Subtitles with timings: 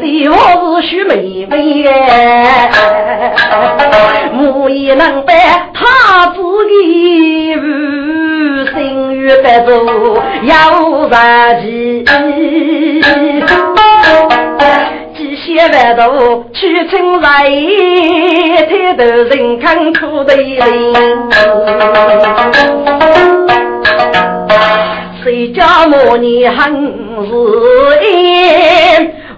[0.00, 2.70] 对我是许妹妹哎，
[4.36, 5.36] 我也能办
[5.72, 7.54] 他自己
[8.74, 12.04] 心愿白做要杀鸡。
[15.16, 17.44] 几千万头去春来，
[18.68, 20.62] 抬头人看苦的人。
[25.22, 26.92] 谁家母女恨
[27.26, 27.30] 是
[28.04, 28.12] 因，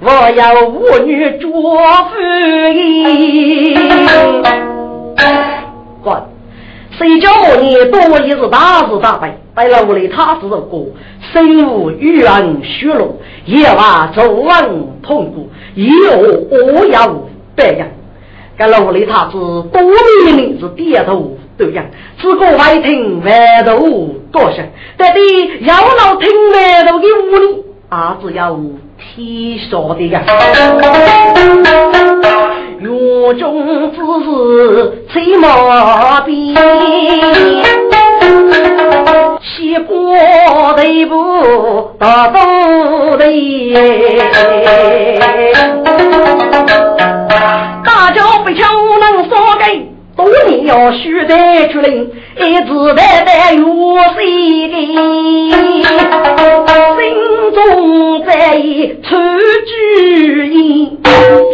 [0.09, 2.21] 我要五女做夫
[2.73, 3.77] 姻。
[6.01, 6.23] 滚！
[6.97, 9.37] 谁叫我你多一是大是大败。
[9.57, 10.87] 在楼里，他只是过
[11.33, 13.17] 身无玉恩虚荣，
[13.47, 14.71] 夜晚走完
[15.03, 16.19] 痛苦，以后
[16.51, 17.09] 我要
[17.57, 17.89] 白养。
[18.57, 19.83] 在楼里，他是多
[20.23, 21.85] 年名是低头对养，
[22.19, 23.75] 只顾外听外头
[24.31, 24.65] 高声，
[24.97, 25.23] 但对
[25.63, 28.57] 要老听外头的屋里，啊，只要
[28.99, 30.23] 听说的呀。
[32.81, 36.55] 院中只是吹毛边。
[39.43, 39.93] 西坡
[40.75, 42.39] 头部大都
[43.17, 43.25] 头，
[47.85, 48.63] 大家不求
[49.01, 49.65] 能说给，
[50.17, 51.89] 多年要须得出来，
[52.39, 54.75] 一直代代如谁的，
[56.99, 57.05] 心
[57.55, 59.73] 中在意出主
[60.43, 60.99] 意。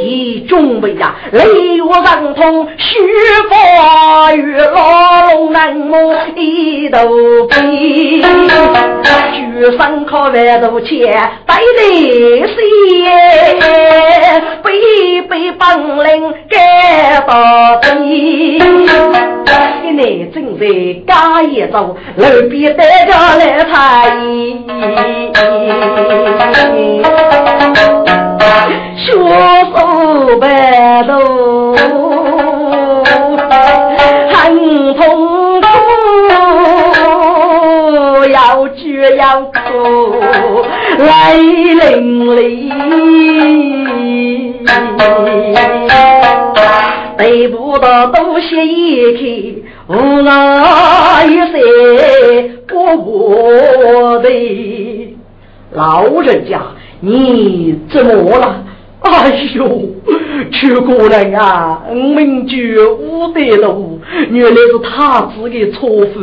[0.02, 2.98] 一中备呀，泪我伤痛，须
[3.48, 6.98] 发与老龙难摸一头
[7.48, 8.26] 皮，举
[9.78, 12.56] 身靠万多钱，带泪水，
[14.62, 18.60] 背背本领干到底。
[19.84, 20.66] 一内正在
[21.06, 23.72] 干一走，路边带着来抬。
[28.96, 29.08] 血
[29.74, 29.76] 手
[30.38, 31.10] 白头，
[34.32, 35.00] 恨痛
[35.60, 35.66] 苦，
[38.30, 39.52] 要绝要哭，
[40.98, 41.04] 泪
[41.74, 41.82] 淋
[42.36, 42.38] 漓。
[47.18, 49.20] 得不到东西一看，
[49.88, 55.16] 无奈一些过我的
[55.72, 56.60] 老人家，
[57.00, 58.64] 你怎么了？
[59.00, 59.80] 哎呦，
[60.52, 61.82] 去过人啊！
[61.92, 63.98] 名觉武德路，
[64.30, 66.20] 原来是他自己错付。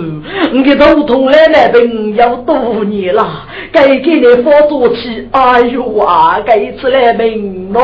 [0.54, 5.28] 我给头痛奶奶病要多年了，该给你发作起。
[5.32, 7.82] 哎呦啊，该次来病闹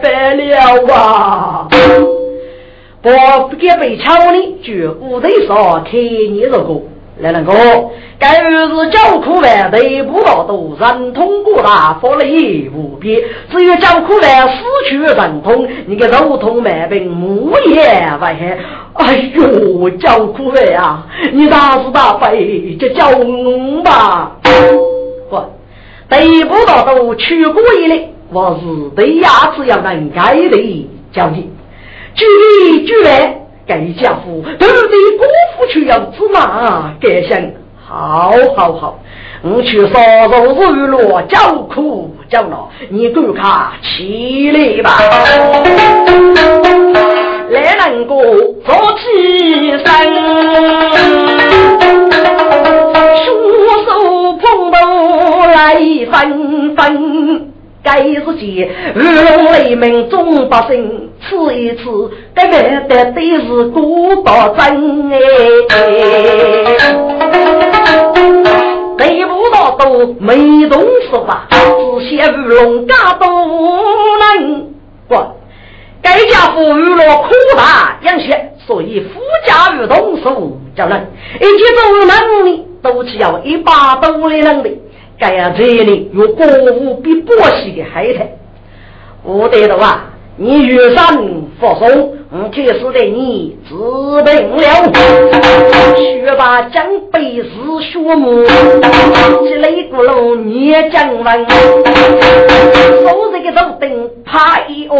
[0.00, 1.66] 翻了啊！
[3.06, 6.82] 我给被抢的，就武德上看你这个。
[7.18, 7.52] 来人哥，
[8.18, 13.18] 该日教苦万对不到都人通过大法力无边，
[13.50, 18.58] 只有教苦万失去人通，你个头痛慢病木也为害。
[18.92, 24.36] 哎呦，教苦万啊，你大是大悲就教我吧。
[25.30, 25.42] 不，
[26.10, 31.48] 对不到都去过一类，我是对牙齿要能该的教你，
[32.16, 33.42] 举例举来。
[33.68, 35.26] 该家父都得功
[35.58, 37.36] 夫去要芝麻，该想
[37.84, 39.00] 好好好，
[39.42, 45.00] 我去烧肉日落，叫苦叫恼，你赶快起来吧。
[47.50, 48.14] 来人哥，
[48.64, 49.04] 坐起
[49.70, 49.84] 身，
[53.24, 53.26] 双
[53.84, 53.90] 手
[54.34, 54.74] 捧头
[55.46, 55.58] 来
[56.08, 57.55] 分分。
[57.86, 61.84] 该是见五龙雷鸣众百姓吃一吃，
[62.34, 65.14] 得来的都是古道真哎，
[68.98, 71.46] 雷不到都没动手吧？
[71.48, 71.56] 只
[72.08, 74.66] 嫌五龙家多能
[75.06, 75.14] 不？
[76.02, 84.82] 该家父与了苦大养血，所以富家与动手叫人，一切都能力都只要一把刀的能力。
[85.18, 88.28] 该要这里有国务比波西的海滩，
[89.22, 90.04] 我得的话，
[90.36, 91.06] 你遇上
[91.58, 93.74] 放松，我开始对你治
[94.24, 94.92] 病了。
[95.96, 97.48] 学霸江北是
[97.80, 98.44] 学母，
[99.42, 104.96] 积累鼓楼念江文，手这个手灯怕一哦，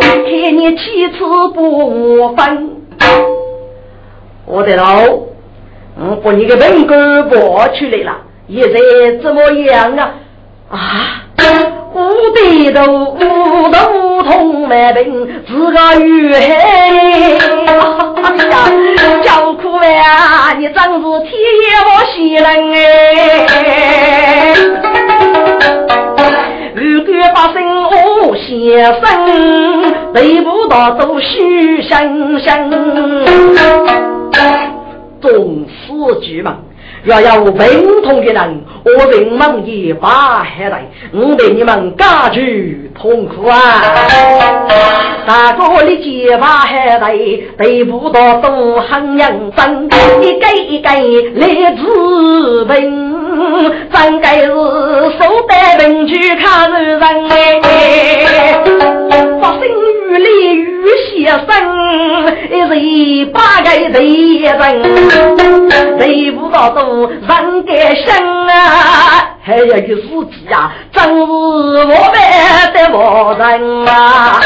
[0.00, 1.18] 看你七次
[1.54, 2.70] 不分。
[4.46, 5.02] 我的老，
[5.98, 8.78] 我把你个本官拔出来了，现在
[9.22, 10.14] 怎么样啊？
[10.70, 10.76] 啊！
[11.94, 11.96] 五
[12.34, 12.82] 对头，
[13.14, 13.18] 五
[13.70, 16.38] 头通没病，自个遇害。
[18.22, 18.52] 哎呀，
[19.22, 20.52] 叫苦呀！
[20.58, 21.32] 你真是天
[21.86, 21.90] 无
[22.34, 22.46] 人
[23.48, 24.54] 哎！
[26.74, 27.56] 如果把生
[28.26, 28.44] 我先
[29.00, 29.02] 生，
[30.12, 32.70] 对不到都虚生生，
[35.20, 36.58] 众死局嘛。
[37.04, 43.82] 要有病痛的人，我人们也把海来，我对你们家具痛苦啊！
[45.26, 47.16] 大哥，你结把海来，
[47.58, 49.84] 对不到都很认真，
[50.22, 50.88] 一个一个
[51.34, 53.14] 来治病，
[53.92, 58.23] 真该是手带病去看人哎！
[59.64, 59.72] 发生
[60.10, 61.48] 雨里雨先生，
[62.50, 63.94] 一人八个人，
[65.98, 67.06] 谁不到都。
[67.06, 71.88] 人该生啊，还有个司机啊，真是我们
[72.74, 74.40] 的活人啊。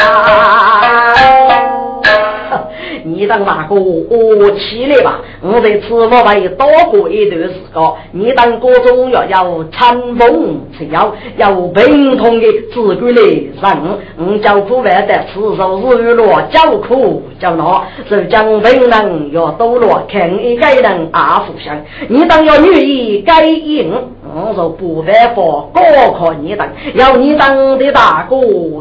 [3.03, 7.83] 你当那个我起来吧，我在此我会多过一段时间。
[8.11, 21.75] 你当各种要要乘风吃药，要病痛的自管来人，我叫苦外的吃肉日落，叫苦叫恼，是将病人要多落，看一个人阿福相。
[22.07, 23.91] 你当要愿意改应，
[24.31, 25.41] 我说不办法，
[25.73, 25.81] 高
[26.11, 28.37] 考你当，要你当的大哥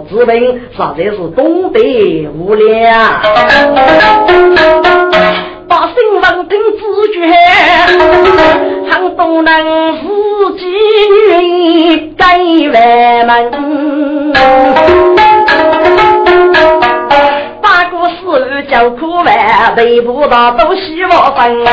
[0.09, 1.81] 治病，实在是功德
[2.39, 3.21] 无量。
[5.67, 6.81] 把新闻听自
[7.15, 7.19] 觉，
[8.91, 9.53] 常都能
[10.01, 10.05] 自
[10.59, 10.67] 己
[11.31, 12.39] 女改
[12.73, 12.79] 外
[13.25, 14.33] 门。
[17.63, 21.65] 八个四叫苦完，得不到都希望分。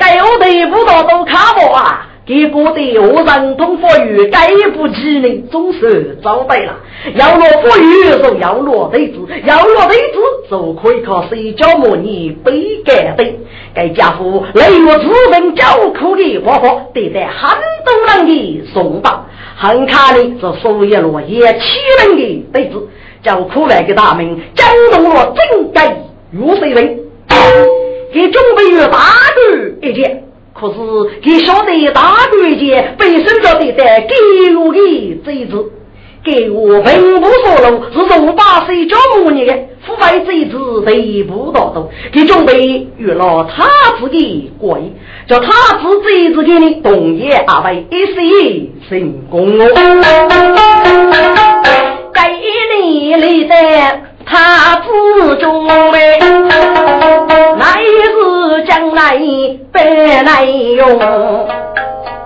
[0.00, 2.06] 该我得不到都看我啊！
[2.26, 6.76] 结果的我人通富裕，该不及呢，总是招待了。
[7.14, 13.24] 要落富裕就要落对子，要落对子就可以靠睡觉模拟背干的。
[13.74, 19.26] 该家伙雷我自问叫苦的活活，得在很多人的送到，
[19.56, 22.88] 很卡的这所有落叶欺人的对子，
[23.22, 25.96] 叫苦来个大名，江东了真该
[26.30, 27.00] 如谁人？
[28.12, 28.98] 给准备与大
[29.34, 30.24] 队一件。
[30.52, 30.74] 可是，
[31.22, 34.14] 他晓得大官间被生着的在给
[34.56, 34.78] 我的
[35.24, 35.72] 这子，
[36.22, 39.54] 给我平步所路是从八岁教母你的，
[39.86, 43.66] 父辈这子得不到的，给准备与了他
[43.98, 44.92] 自己鬼，
[45.26, 48.12] 叫他自这子给你动业阿为一时
[48.86, 49.64] 成功哦，
[52.12, 52.20] 给
[52.82, 53.54] 你来的。
[54.32, 54.88] 他之
[55.40, 56.18] 中哎，
[57.58, 57.89] 乃是
[58.66, 59.18] 将来
[59.72, 60.98] 百来用。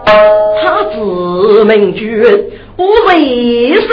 [0.04, 2.22] 他自明君
[2.76, 3.88] 不为谁，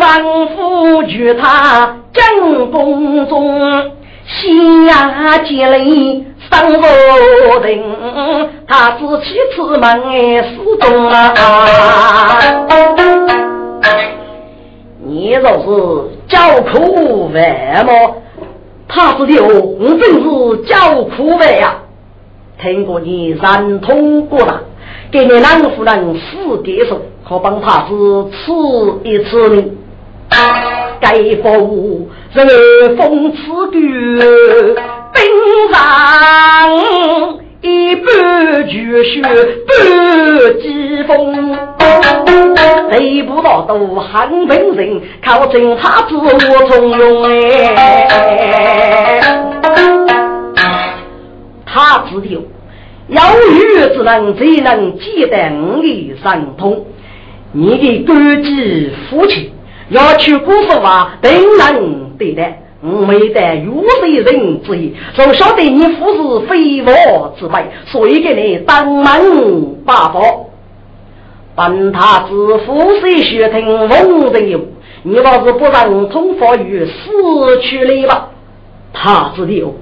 [0.00, 3.60] 王夫举他正宫中，
[4.26, 5.78] 下接来
[6.50, 7.82] 上若定，
[8.66, 10.02] 他是七次门
[10.42, 11.34] 失踪啊。
[15.02, 15.66] 你若是
[16.28, 17.90] 叫苦饭么？
[18.92, 20.24] 他是的，我真是
[20.66, 21.76] 叫苦饭呀！
[22.60, 24.62] 听过你三通过了，
[25.10, 27.94] 给你男夫人死给手，可帮他是
[28.30, 28.52] 吃
[29.04, 29.64] 一次呢？
[31.00, 33.36] 该服是风刺
[33.68, 33.72] 骨，
[35.14, 35.22] 冰
[35.72, 35.78] 上。
[37.62, 39.28] 一半绝学半
[40.60, 41.56] 疾风，
[42.00, 46.28] 得不到都很本人，靠真他自我
[46.68, 47.30] 从容哎。
[51.64, 52.42] 他自有
[53.08, 53.20] 有
[53.52, 56.84] 余之能，只能记得我的神通。
[57.52, 59.52] 你的官职夫妻
[59.88, 62.62] 要去古说话，定能对待。
[62.82, 70.49] 我没得有谁人之意，就晓得你父是非我之辈，所以给你当门把佛。
[71.60, 72.32] 本他之
[72.64, 74.60] 父虽学听闻人有，
[75.02, 78.30] 你倒是不让通佛于死去了吧？
[78.94, 79.74] 他之有，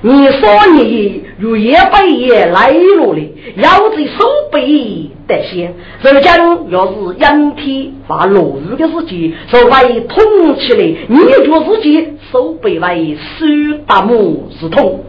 [0.00, 3.20] 你说你如夜半夜来路的，
[3.56, 5.74] 要在手背得先。
[6.00, 13.46] 如今要是阴天发落雨的时节，稍微通起来，你觉自己手背为手
[13.86, 15.04] 大拇是痛。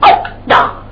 [0.00, 0.10] 哎
[0.48, 0.82] 呀，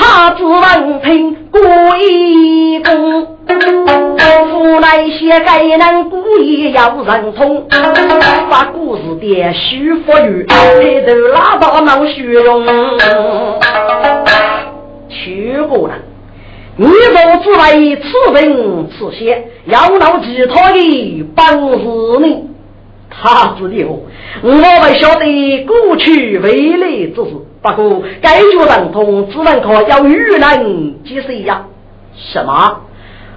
[0.00, 1.60] 他只能听过
[1.98, 3.36] 一功。
[3.46, 7.66] 无奈些该人故意要人通，
[8.48, 12.64] 把故事的虚佛语抬头拉到脑虚荣。
[15.08, 15.94] 去过了，
[16.76, 21.44] 你若只为此人此些，要闹其他的本
[21.78, 21.84] 事
[22.20, 22.48] 呢？
[23.10, 23.98] 他知道，
[24.42, 27.30] 我们晓得过去未来之事，
[27.62, 31.66] 不过该觉人通，只能靠要遇人及谁呀？
[32.16, 32.80] 什么？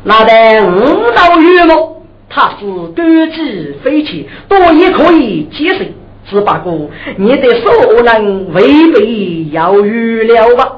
[0.03, 2.65] 那得五道玉木，他是
[2.95, 5.85] 根基飞起，多也可以接受。
[6.29, 10.77] 只不过你的所能未必要预了吧？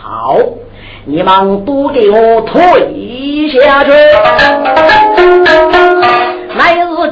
[0.00, 0.38] 好，
[1.04, 2.60] 你们都给我退
[3.60, 3.90] 下去。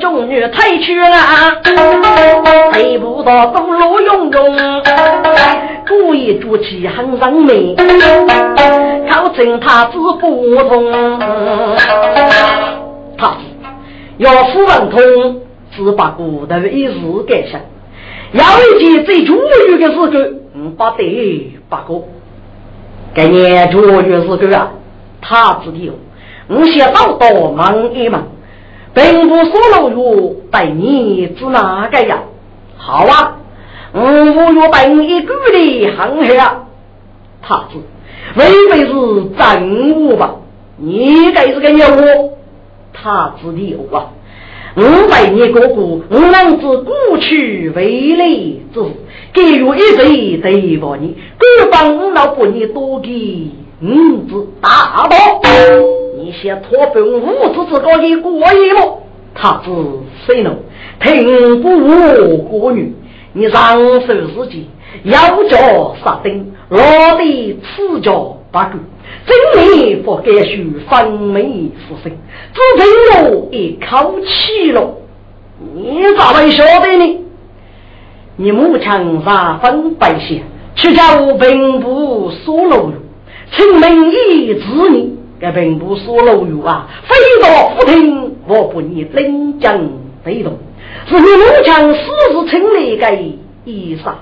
[0.01, 1.61] 来日中女太去了，
[2.73, 4.57] 背不到东路涌涌，
[5.87, 7.77] 故意做起很上面，
[9.07, 10.91] 考证他子不通，
[13.19, 13.37] 他
[14.17, 15.43] 要夫文通，
[15.77, 16.95] 只把骨头一时
[17.29, 17.61] 改善，
[18.33, 19.43] 要一件最主要
[19.77, 22.03] 的事个，嗯，不得八个，
[23.15, 24.71] 今年主要是个啊，
[25.21, 25.93] 他知道，
[26.49, 28.27] 我先到到忙一忙。
[28.93, 32.23] 并不说老岳带你知哪个呀？
[32.77, 33.37] 好啊，
[33.93, 36.67] 我岳带你一个的行下，
[37.43, 37.79] 他子
[38.37, 38.93] 未必是
[39.39, 40.37] 真武吧？
[40.77, 42.39] 你该是个鸟我，
[42.93, 44.07] 他知的有啊。
[44.77, 48.27] 我带你哥哥，我能知过去未来
[48.73, 48.91] 之事，
[49.33, 53.51] 给予一岁对不你，各方五老不你多给
[53.83, 55.41] 五子大宝。
[56.23, 58.99] 你先托本五子之高的过一幕，
[59.35, 59.71] 他知
[60.27, 60.55] 谁能
[61.01, 62.95] 听不我国女？
[63.33, 64.65] 你上手时间
[65.05, 66.79] 要叫杀丁，落
[67.17, 68.79] 得此教不够，
[69.25, 72.13] 真理不该许分明是生，
[72.53, 74.97] 只凭我一口气了。
[75.75, 77.19] 你咋会晓得呢？
[78.37, 80.43] 你母亲杀分百姓，
[80.75, 82.93] 去叫兵部所罗
[83.57, 85.17] 请名义子女。
[85.41, 89.81] 该并不说老友啊，非到不听，我不你真讲
[90.23, 90.59] 被动，
[91.09, 92.01] 是你母强私
[92.33, 93.11] 自成立个
[93.65, 94.13] 衣裳，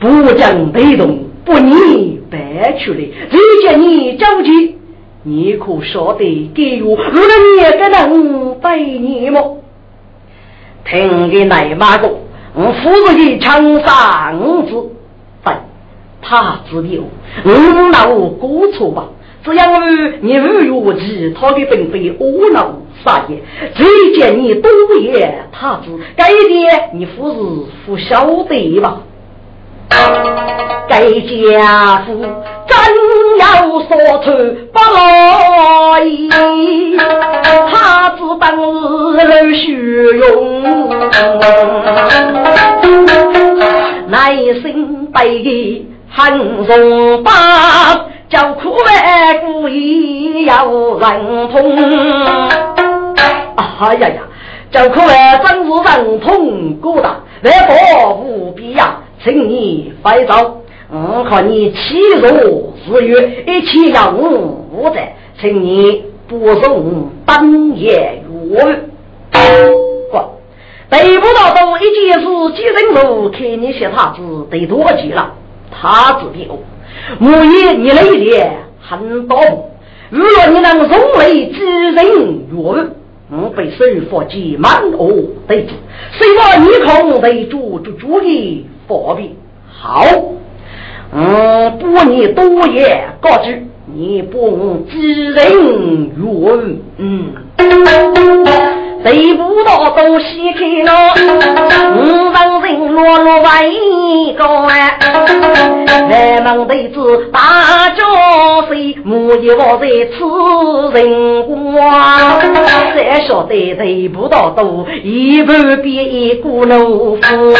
[0.00, 3.00] 不讲被动，不你白去了，
[3.30, 4.76] 只见你着急，
[5.22, 7.22] 你可晓得给我，如果
[7.54, 9.58] 你也个能背你么？
[10.84, 12.08] 听个奶妈个，
[12.54, 14.36] 我夫子的长三
[14.66, 14.90] 字，
[15.44, 15.54] 对，
[16.20, 17.04] 他知道，
[17.44, 19.08] 我那我过错吧。
[19.48, 19.62] 只因
[20.20, 22.74] 你无有其他的并非恶恼
[23.04, 23.42] 杀业，
[23.74, 27.36] 只见你多言他知，该点你夫是
[27.86, 29.00] 不晓得吧？
[30.88, 32.20] 该家父
[32.66, 32.78] 真
[33.38, 33.42] 要
[33.80, 33.88] 说
[34.22, 34.26] 出
[34.72, 36.04] 不来，
[37.70, 38.46] 他知当
[39.16, 40.90] 日虚荣，
[44.08, 47.30] 耐心背很重八。
[48.28, 50.66] 叫苦为故意要
[50.98, 51.76] 人痛，
[53.78, 54.22] 哎呀呀！
[54.70, 55.06] 叫苦为
[55.42, 60.62] 真是人痛过大，来保无必呀，请你快走。
[60.90, 63.14] 我看你气弱自愈，
[63.46, 68.22] 一起要我在，请你不送当夜
[68.52, 68.66] 药。
[70.10, 70.18] 不，
[70.90, 75.32] 得不到都一件事，几人路看你些他子得多急了，
[75.70, 76.48] 他子的
[77.20, 79.38] 我也你来的很多，
[80.10, 82.04] 如果你能从来知人
[82.50, 82.90] 缘，
[83.30, 85.10] 我被师傅记满哦
[85.46, 85.72] 对子，
[86.12, 89.30] 虽然你空得住就注意方便
[89.70, 90.04] 好，
[91.12, 93.62] 嗯，不你多言告知
[93.94, 95.52] 你不知人
[96.16, 97.34] 云，嗯。
[99.04, 101.14] 谁不到都西开了，
[101.94, 104.98] 五人人落落为个哎，
[106.44, 108.02] 咱们对子大家
[108.68, 110.18] 谁木一我在此
[110.98, 112.40] 人光，
[112.92, 112.96] 谁
[113.28, 117.54] 晓得谁不到都一半比一个农夫，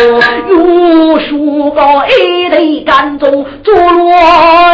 [0.51, 4.13] 用树高一头干中做罗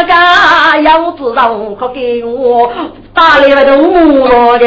[0.07, 2.71] 家，要知道可给我。
[3.15, 4.65] 大里外头木落的，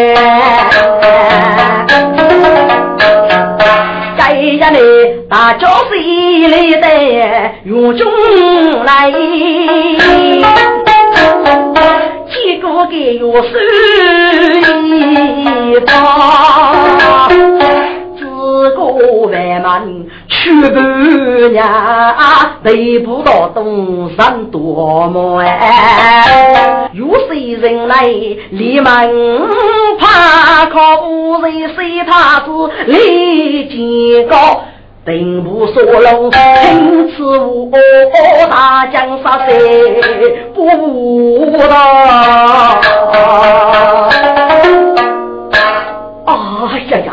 [4.17, 4.81] 该家里
[5.29, 6.89] 大家谁来的
[7.65, 8.11] 院中
[8.85, 9.13] 来？
[12.31, 13.49] 几个给有手
[14.83, 15.91] 一方，
[18.17, 18.25] 自
[18.71, 18.83] 个
[19.27, 20.07] 外门
[20.49, 21.63] 去半年，
[22.63, 26.89] 得不到东山多么哎！
[26.95, 28.07] 有谁人来
[28.51, 28.89] 立门
[29.99, 32.47] 怕靠无人谁他是
[32.87, 34.63] 立见高。
[35.05, 37.71] 并不说龙，听此我
[38.51, 39.55] 大江杀谁
[40.55, 42.81] 不道？
[46.27, 47.13] 哎呀呀，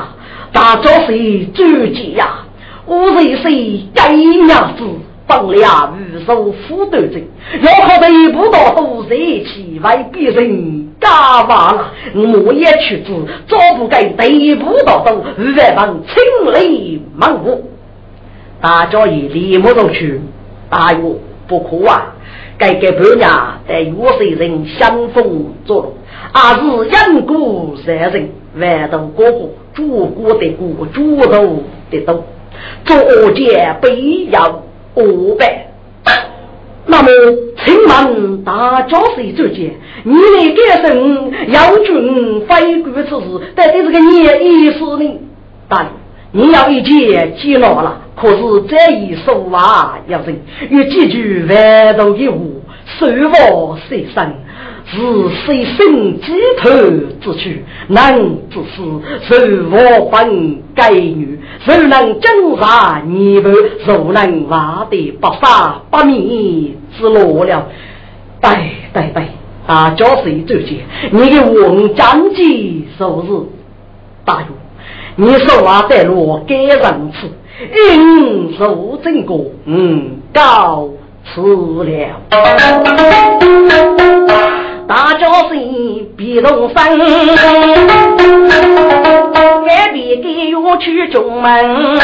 [0.51, 1.63] 大招谁主
[1.93, 2.44] 急呀？
[2.87, 4.83] 我是谁该娘子
[5.27, 7.23] 放了御手斧头阵，
[7.61, 11.91] 要靠得不到都热气为别人干完了，
[12.45, 13.11] 我也去子
[13.47, 17.71] 早不该得不到都日本清理门户。
[18.61, 20.21] 大家以李木头去，
[20.69, 20.99] 大约
[21.47, 22.13] 不可啊！
[22.57, 23.29] 该给半年
[23.67, 25.93] 在岳水人相逢作乐，
[26.33, 32.23] 而是因故三人，万头哥哥，主国的过，主头的头，
[32.85, 34.63] 作奸必要
[34.95, 35.67] 五百。
[36.87, 37.09] 那么，
[37.65, 39.71] 请问大家谁主见？
[40.03, 45.19] 你的改生要军非官之事，到底是个你意思呢？
[45.67, 45.87] 大
[46.31, 48.01] 你要一见接恼了。
[48.15, 48.37] 可是
[48.69, 52.61] 这一说话要人，有几句万道一物，
[52.99, 54.31] 手握谁生，
[54.95, 56.69] 是谁生鸡头
[57.21, 57.63] 之躯？
[57.89, 58.79] 能之是
[59.27, 59.35] 手
[59.69, 63.49] 握本该女，谁能挣扎泥巴？
[63.83, 67.67] 谁能挖得不杀不灭之落了？
[68.41, 68.49] 对
[68.93, 69.27] 对对，
[69.67, 70.79] 大家谁周见？
[71.11, 73.27] 你的王将计是不是
[74.23, 74.49] 大勇？
[75.17, 77.29] 你说话带落该人次。
[77.57, 80.89] 应受正果，嗯，告
[81.23, 81.41] 辞
[81.85, 82.19] 了。
[86.35, 86.97] 大家是比龙山，
[89.63, 91.97] 外边给我去中门。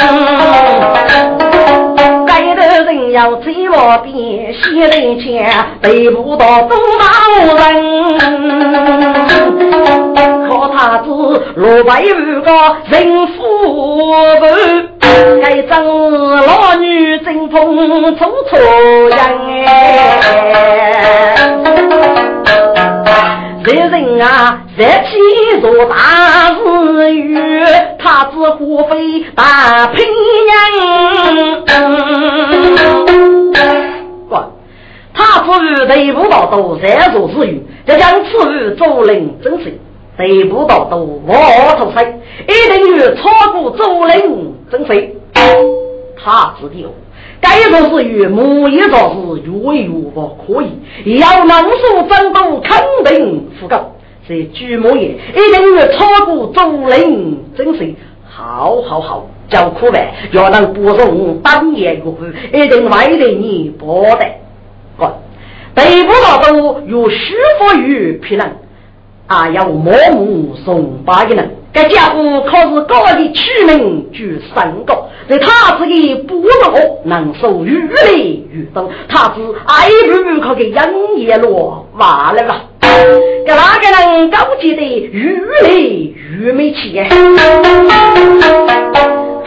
[2.26, 7.04] 该的人要在我边，西来前对不到多少
[7.58, 7.60] 人。
[10.48, 11.08] 可他子
[11.56, 12.52] 六百五个
[12.89, 13.38] 人夫
[14.39, 14.46] 妇。
[15.41, 15.72] 该正
[16.46, 19.17] 老女争风出错人
[19.65, 19.76] 哎，
[23.63, 25.19] 这人啊，热气
[25.62, 30.04] 若大日月，他只火飞大平
[30.47, 31.63] 娘。
[34.30, 34.47] 哇，
[35.13, 39.80] 他只与对不到都三座之余，这将此与周人真实。
[40.17, 41.34] 得不到都我
[41.78, 42.04] 头塞，
[42.47, 45.15] 一定与超过周人真非。
[46.24, 46.89] 他知道，
[47.41, 53.75] 该做是与母一做是越越不可以，要能说奋斗，肯定不够。
[54.27, 57.93] 这朱母爷一定要超过周人真是。
[58.30, 64.06] 好好好，叫苦呗，要能不送半夜过去，一定为了你不
[64.97, 65.13] 得。
[65.73, 68.58] 得不到都有师傅与皮人。
[69.27, 69.49] 啊！
[69.51, 74.93] 要盲目送八个人，该家伙可是高的取名居三个，
[75.29, 78.12] 在他这个部落能受越来
[78.51, 80.86] 越多，他是爱不可给杨
[81.17, 82.63] 叶落完了吧？
[83.45, 87.01] 给哪个人高级的雨雷雨没气？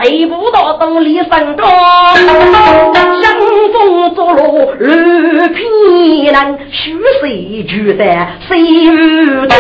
[0.02, 3.35] 背不到东里山高，相
[3.72, 8.04] 逢作路路偏难，须谁觉得
[8.46, 8.52] 谁
[8.90, 9.57] 不对？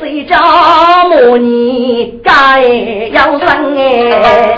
[0.00, 2.62] 谁家母女该
[3.12, 4.56] 要生哎？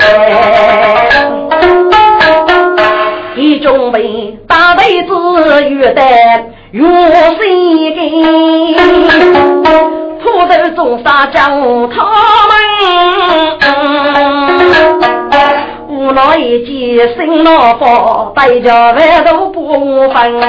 [3.36, 5.12] 一种为大辈子
[5.68, 6.02] 约的
[6.70, 6.86] 约
[7.38, 8.00] 谁给？
[10.22, 11.96] 土豆种沙将他
[12.48, 12.50] 们，
[15.88, 20.40] 无奈一见心恼火，带着万都不分。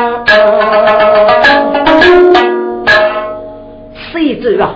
[4.12, 4.76] 谁知啊？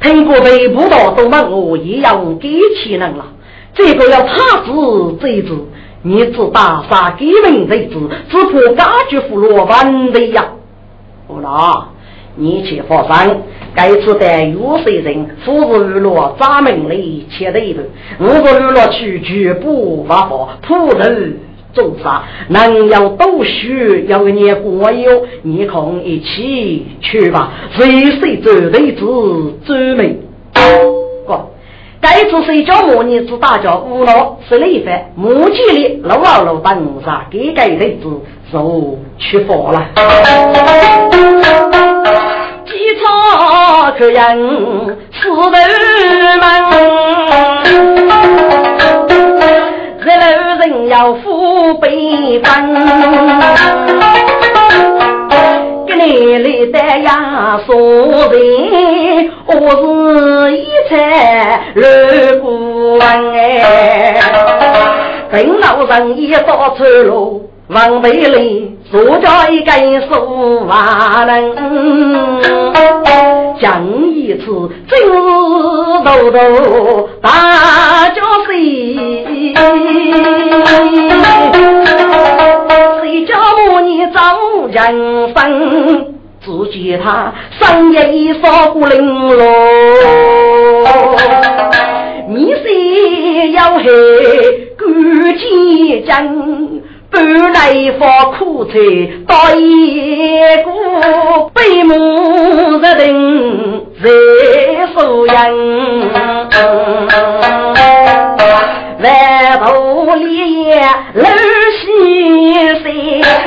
[0.00, 3.26] 听过北部道都问我也要给钱人了，
[3.74, 4.72] 这个要他子
[5.20, 5.68] 这子，
[6.02, 10.46] 你只打杀给人这子，只怕家居俘虏万的呀！
[11.26, 11.89] 不啦，
[12.40, 13.36] 你去佛山。
[13.72, 17.82] 该次带岳水人富士娱乐咱们里切的一头，
[18.18, 21.04] 五个娱乐区全部发放普头
[21.72, 27.52] 重杀，能有都需要你过友，你空一起去吧。
[27.78, 30.16] 谁谁走的子最美？
[31.24, 31.46] 哥，
[32.00, 38.20] 该次睡觉模拟之大家无脑是了一番，目击里老老老等啥给给日子
[38.52, 39.90] 就去佛了。
[42.80, 44.16] 一场客人
[45.12, 45.60] 四头门，
[50.02, 50.24] 这老
[50.56, 52.48] 人要扶背分。
[55.92, 57.76] 你来的呀，所
[58.32, 60.94] 人，我是一菜
[61.76, 61.78] 二
[62.40, 62.46] 顾
[62.96, 63.02] 问
[63.34, 64.18] 哎，
[65.30, 71.54] 等老人一到出路，王贝里坐着一根树瓦人，
[73.60, 75.06] 讲一次真是
[76.04, 79.54] 豆豆大家谁？
[83.00, 83.38] 谁叫
[83.72, 84.18] 我你找
[84.66, 85.38] 人分？
[86.40, 89.44] 只见他深夜一扫孤零落，
[92.30, 93.84] 你是要黑
[94.76, 94.84] 孤
[95.38, 98.72] 寂真，半来发苦菜
[99.26, 104.08] 到一个悲母日定在
[104.94, 105.32] 手人。
[109.02, 109.04] 万
[109.60, 110.82] 头烈
[111.14, 111.24] 露
[111.80, 111.82] 西
[112.82, 112.86] 山，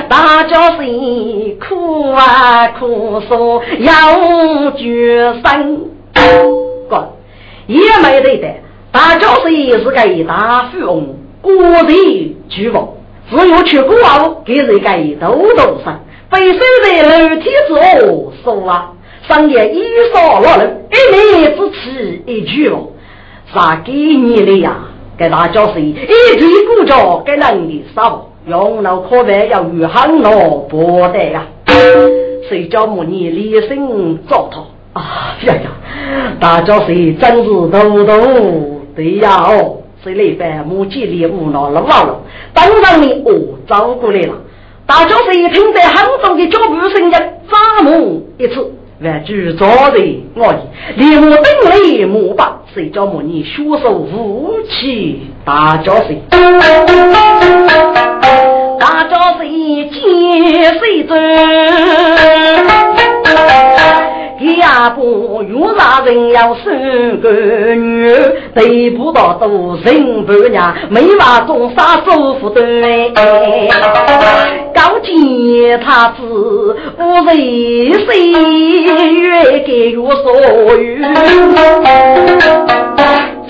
[0.09, 5.81] 大家谁苦啊苦说要决生。
[6.89, 7.13] 哥，
[7.67, 8.47] 也没得的，
[8.91, 9.91] 大家谁是个
[10.27, 12.97] 大富翁，国人巨富，
[13.35, 18.91] 只有去过后给人家兜兜生，被收在楼梯子说啊，
[19.27, 19.81] 上夜一
[20.13, 22.89] 扫落楼，一年只吃一句哦，
[23.51, 24.75] 啥给你的呀？
[25.17, 31.47] 给大家是一提鼓脚给人的少，用脑可别要与很罗不得呀。
[32.47, 34.59] 谁叫母你立身糟蹋？
[34.93, 35.71] 啊呀呀！
[36.39, 38.17] 大家是真是多多
[38.95, 42.19] 对呀哦，谁来办母鸡猎物闹了忘了？
[42.53, 44.33] 当然你哦找过来了。
[44.85, 47.11] 大家是听在杭州的脚步声音，
[47.47, 48.73] 发梦一次。
[48.99, 50.57] 万句早人我意，
[50.97, 56.15] 连我等雷木棒，谁叫我你血手武器大叫声？
[58.79, 59.47] 大叫声
[59.89, 59.93] 见
[60.79, 61.15] 谁走？
[64.59, 67.29] 下不遇上人要生个
[67.75, 68.09] 女，
[68.53, 72.61] 得不到都人不娘，没法种啥收福的。
[74.73, 76.23] 高见他子
[76.97, 77.35] 无人
[78.05, 78.31] 谁
[79.13, 80.77] 越给越所有。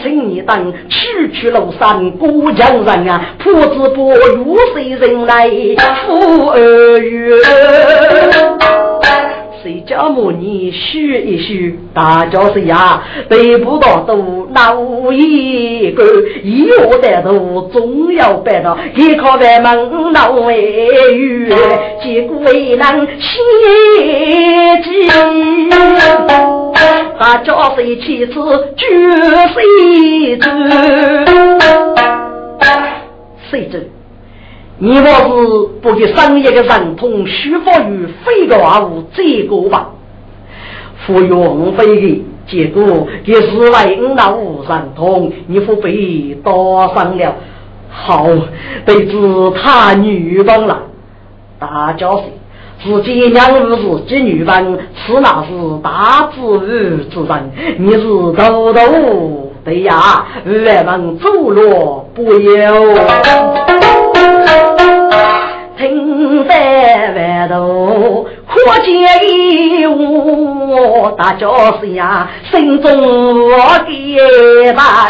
[0.01, 5.49] 请你等区区庐山过江人啊，破子不如谁人来
[6.06, 7.38] 富儿月。
[9.63, 14.76] 谁家母你许一许，大家是呀，得不到都闹
[15.13, 16.04] 一个，
[16.43, 21.49] 以后的都总要办到，一靠外门闹外语，
[22.04, 23.39] 结果未能写
[24.84, 25.08] 记。
[27.17, 28.34] 大家是妻子
[28.76, 28.86] 绝
[29.54, 30.49] 谁知？
[33.49, 33.89] 谁知？
[34.84, 39.91] 你若是不给商业的神通虚发于非个话物这个吧，
[40.98, 47.34] 服用非的结果给十万五那五神通，你不被多伤了。
[47.89, 48.28] 好，
[48.86, 49.15] 得知
[49.56, 50.82] 他女帮了，
[51.58, 52.24] 大家是
[52.84, 56.67] 自己娘无是己女帮，此那是大智慧
[57.10, 58.02] 之人，你是
[58.34, 62.93] 豆豆对呀，万门走路不由。
[66.47, 68.93] 在外头，可见
[69.89, 71.47] 我大家
[71.79, 75.08] 是呀，心中的大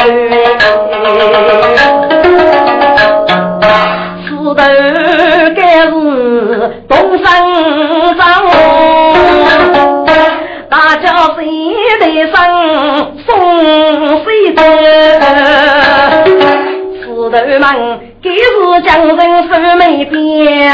[4.26, 5.92] 石头该是
[6.88, 6.92] 东
[7.24, 7.26] 山
[8.18, 8.22] 上，
[10.70, 11.40] 大家谁
[12.00, 12.36] 得上
[13.26, 13.30] 送
[14.24, 14.60] 谁的
[15.20, 16.73] 石
[17.30, 18.00] 头们。
[18.22, 18.36] 今日
[18.86, 20.74] 将人手没变，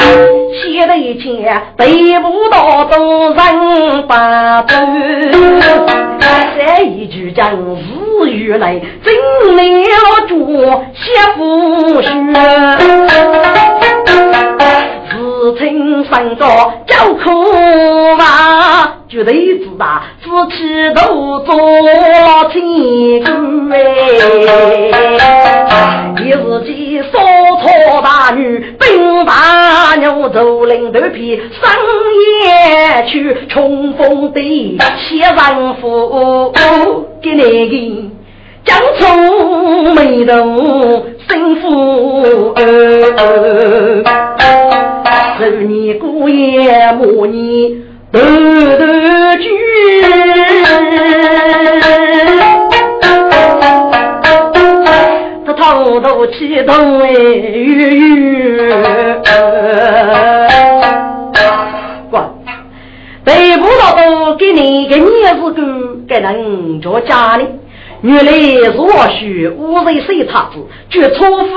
[0.53, 4.75] 写的一切对不到都人把走。
[6.55, 9.15] 这一句讲日语来，真
[9.55, 9.61] 了
[10.27, 10.35] 主
[10.93, 12.07] 写不学。
[15.09, 16.45] 自称上着
[16.85, 17.59] 叫苦嘛，
[19.09, 21.55] 绝对自大自己都做
[22.51, 23.77] 天官哎！
[26.23, 27.17] 一日间烧
[27.59, 31.71] 草大女，兵大牛走领头皮，上
[32.45, 36.53] 夜去冲锋队，写上符
[37.19, 37.75] 给那个
[38.63, 39.09] 江冲。
[39.09, 40.33] 中眉头
[41.27, 44.03] 心腹儿，
[45.39, 48.85] 十年过夜母你头头
[56.01, 58.71] 这头头气动哎吁
[62.09, 62.29] 乖，
[63.25, 65.61] 得不到给你个儿子狗，
[66.07, 67.45] 给能做家里。
[68.01, 68.31] 原来
[68.77, 71.49] 若许无人谁他子，就错付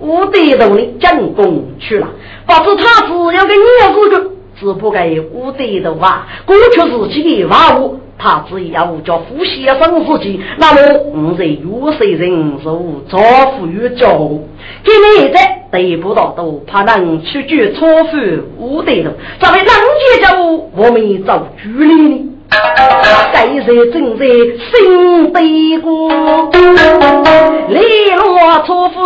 [0.00, 2.06] 无得头的进宫去了。
[2.46, 6.26] 不知他子要个儿子个，只不该无得头啊！
[6.44, 10.80] 过去自己的话物，他只要叫呼吸生自己，那么
[11.14, 13.18] 我在有谁人受造
[13.52, 14.18] 福于教？
[14.82, 18.16] 给你在得不到都怕能去举错付
[18.58, 20.34] 无得头，这位郎姐家
[20.74, 22.24] 我们做主理呢？
[22.50, 26.08] 盖在正在心对过，
[27.68, 27.80] 磊
[28.16, 29.00] 落错付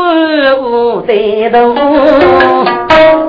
[0.63, 1.75] 无得头，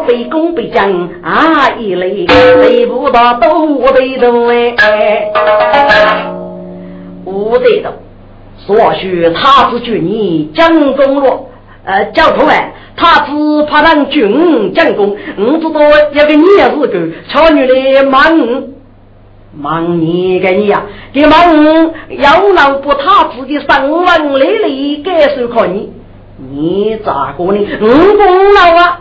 [0.07, 4.47] 卑躬卑将啊一类，得不到都无得头
[4.77, 5.31] 哎，
[7.25, 7.89] 无得头，
[8.57, 11.49] 所许他只举你江中落，
[11.85, 15.81] 呃，交通哎，他只怕让军将功，我知道
[16.13, 16.99] 有个你也是个
[17.29, 18.72] 巧女的忙。
[19.55, 20.83] 忙你个你呀！
[21.13, 21.31] 给忙
[22.09, 25.91] 要能不他自己上文累累感受可你，
[26.37, 27.59] 你咋个呢？
[27.81, 27.87] 五
[28.17, 28.99] 功劳啊！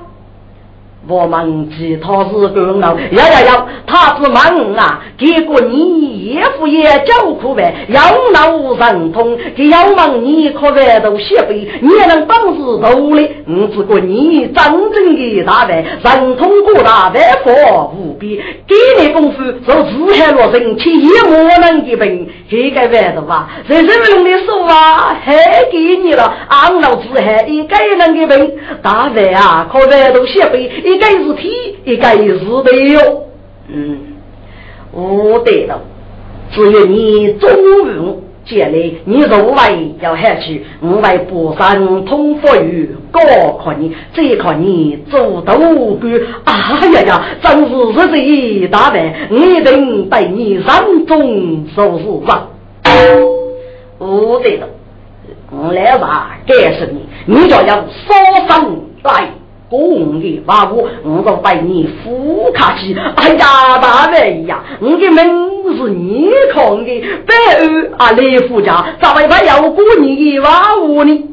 [1.09, 5.03] 我们其他是功劳，要要要，他是忙啊！
[5.19, 8.01] 结果你岳父也叫苦呗，要
[8.33, 13.35] 闹神通，给要忙你可别都写背，你也能当是头嘞。
[13.49, 23.51] 我只管你真正的大白，神通过大，万佛无边，给你功夫受自海落生，且也莫能一病，这个玩的吧？
[23.69, 25.35] 在这边的说啊，还
[25.73, 30.71] 给你了，俺老子还一个能给病，大白啊，可别都写背。
[30.93, 31.53] 一个是天，
[31.85, 33.23] 一个是地哟。
[33.69, 33.99] 嗯，
[34.93, 35.81] 我得了，
[36.51, 37.49] 只有你中
[37.87, 43.21] 午接来，你入外要下去，我为不上通福语，高
[43.59, 45.75] 考你，再考你做大官。
[46.45, 52.49] 哎呀呀，真是日子一大半，我一定带你上中受事吧。
[53.99, 54.69] 我得了，
[55.51, 59.31] 我来吧，告诉你，你就要烧上来。
[59.73, 62.95] 公的话我，我都带你扶卡去。
[63.17, 65.25] 哎呀，大人呀，我的门
[65.79, 71.29] 是你看的，白二啊，雷夫家咋会怕要过你的话我呢？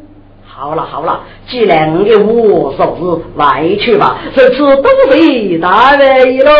[0.48, 3.02] 好了好了，既然我的我说是
[3.38, 6.52] 来去吧，这次都是大人喽。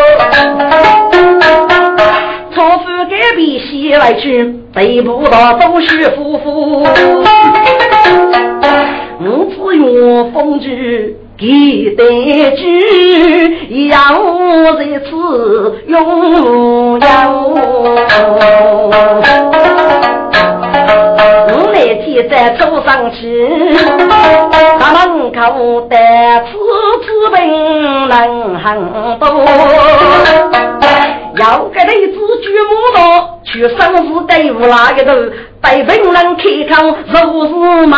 [2.52, 6.84] 错夫隔壁西来去，得不到都是夫妇。
[9.22, 11.16] 我只愿风居。
[11.40, 12.04] 给得
[12.58, 13.96] 句，要
[14.76, 15.10] 在此
[15.88, 17.06] 拥有。
[21.48, 23.18] 我那天在走上去，
[24.78, 25.40] 大门口
[25.88, 25.96] 的
[26.46, 26.52] 此
[27.06, 27.38] 次本
[28.10, 28.14] 能
[28.60, 28.68] 很
[29.18, 29.26] 多，
[31.36, 35.12] 要个雷子举木刀，去生死队伍那个头，
[35.62, 36.44] 被本人开
[36.76, 37.98] 口如是嘛。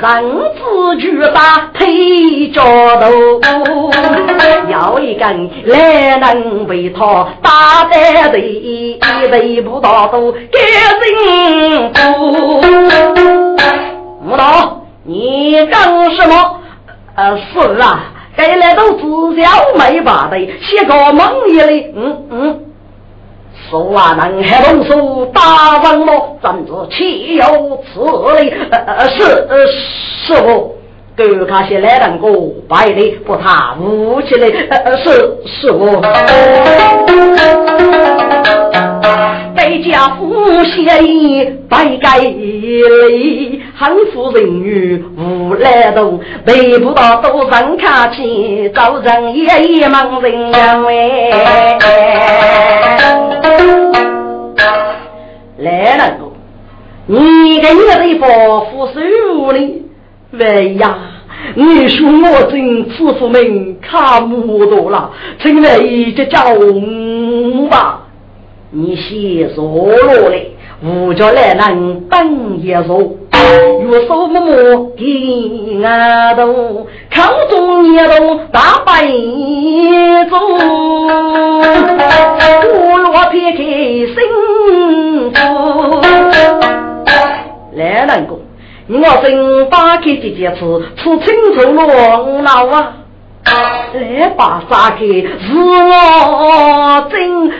[0.00, 0.10] 人
[0.54, 2.62] 子巨大腿脚
[3.00, 3.08] 头，
[4.68, 8.98] 要一根来能为他打得的，一
[9.30, 10.38] 对不大都给
[11.14, 12.60] 幸福。
[14.22, 16.60] 木头，你干什么？
[17.16, 19.02] 呃，是啊，该来都自
[19.40, 22.60] 小没把的，写个梦一类，嗯嗯。
[23.70, 26.38] 说话能还动手打人么？
[26.42, 27.44] 真是岂有
[27.84, 28.00] 此
[28.40, 28.52] 理！
[29.16, 29.18] 是
[30.26, 30.74] 是否？
[31.16, 32.28] 狗卡些来人过
[32.68, 34.52] 拜的不他武器嘞？
[35.02, 36.02] 是师傅。
[39.64, 51.30] 在家父协议拜改礼，汉夫人女无来动，背不到都上卡去，招人也一忙人喂。
[55.56, 56.30] 来人过，
[57.06, 59.82] 你个女人保护手里。
[60.32, 60.98] 喂呀！
[61.54, 66.54] 你说我真慈父们看不多了，请来一只叫
[67.70, 68.02] 吧。
[68.76, 70.46] 你先坐落来，
[70.82, 73.14] 我叫来人等一说。
[73.88, 74.50] 越说么么
[74.96, 75.04] 给
[75.80, 79.06] 额头口中也都大白
[80.28, 80.34] 中，
[82.72, 84.16] 我若撇开心
[85.30, 85.36] 腹。
[87.76, 88.40] 能过。
[88.88, 90.60] 我正打开这件事，
[90.96, 92.94] 吃清楚了脑啊！
[93.94, 95.24] 来把杀开是
[95.56, 97.50] 我真，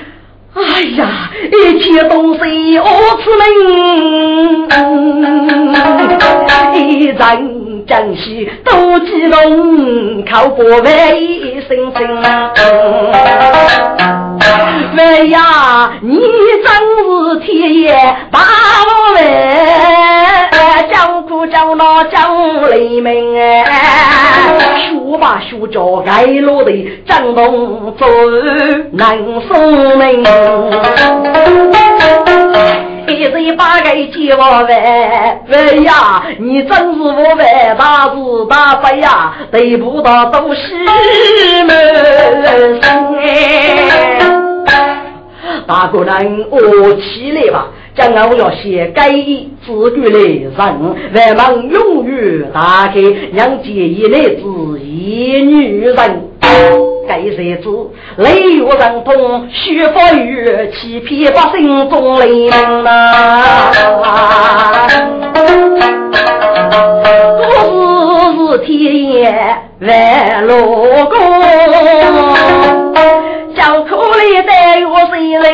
[0.55, 2.87] 哎呀，一切东西我
[3.21, 4.69] 吃命，
[6.75, 7.17] 一人
[7.87, 12.23] 江西都激动，靠过万一声声。
[14.97, 16.21] 哎呀，你
[16.65, 16.67] 真
[17.05, 17.93] 是天爷
[18.31, 20.44] 把我来，
[21.47, 22.19] 叫苦叫闹叫
[22.69, 23.65] 黎明哎，
[24.89, 26.71] 学把学教爱落的
[27.07, 28.07] 张东走
[28.93, 30.25] 难送命，
[33.09, 38.15] 一嘴把个接我来，喂呀，你真是我万大事
[38.49, 40.75] 大悲呀，对不到都是
[41.67, 42.83] 门。
[42.83, 43.91] 生哎。
[45.67, 46.59] 大个人我
[46.95, 53.01] 起来吧，将我要写改一自古来人，万望永远打开，
[53.33, 54.43] 让结一来子
[54.81, 55.95] 一女人。
[57.07, 57.69] 该谁知
[58.17, 62.51] 雷雨人痛，雪花雨，欺骗百姓中雷鸣
[62.83, 63.71] 呐！
[67.39, 67.43] 我
[68.37, 69.33] 是天爷
[69.81, 70.53] 万路
[71.11, 71.15] 公。
[73.55, 75.45] 叫苦里带我谁人？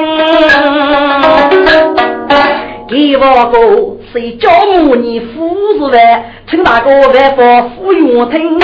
[2.90, 3.22] 给我
[3.53, 3.57] 个
[4.12, 5.48] 谁教母你夫
[5.79, 8.59] 子饭，请大哥万佛福永听。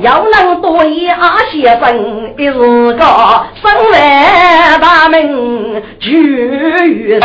[0.00, 2.52] 要能多一阿先生，一日
[2.92, 7.20] 个生万大名聚于人。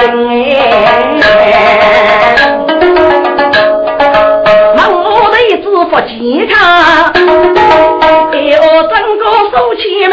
[5.49, 6.57] 一支福健康，
[8.33, 10.11] 要整个手起门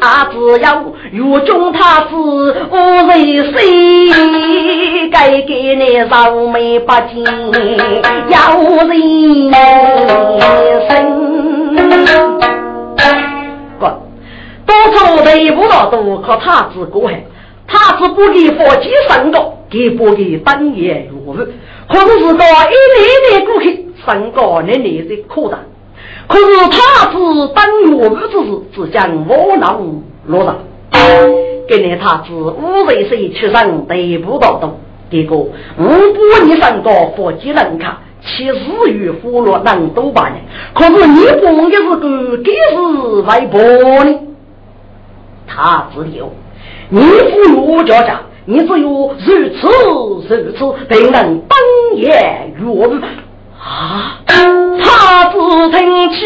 [0.00, 0.04] 啊！
[0.32, 0.66] 只要
[1.16, 2.76] 有中他子无
[3.08, 7.24] 人谁，该给你绕眉不见
[8.28, 8.90] 要人
[10.90, 10.92] 生。
[13.80, 13.98] 哥，
[14.66, 17.24] 多少队伍了都靠他子过海，
[17.66, 21.34] 他子不给福建上个，给不给当夜入伍。
[21.88, 25.60] 可是是个一年年过去，身高年年的扩大。
[26.28, 27.16] 可是他只
[27.54, 29.80] 等我之时，只将我脑
[30.26, 30.58] 落上。
[31.68, 34.78] 今年他只五十岁出生，得不到多。
[35.10, 35.38] 结果
[35.78, 40.42] 五百年身高佛吉人卡，七十与佛罗能多八年。
[40.74, 43.60] 可是你讲的是个，给是外婆
[44.04, 44.18] 呢？
[45.46, 46.32] 他只有
[46.88, 48.20] 你父母家家。
[48.48, 49.34] 你只有如此
[49.88, 50.54] 如此，
[50.88, 51.58] 才能当
[51.96, 52.62] 言语
[53.60, 54.20] 啊！
[54.24, 55.36] 他自
[55.72, 56.16] 称七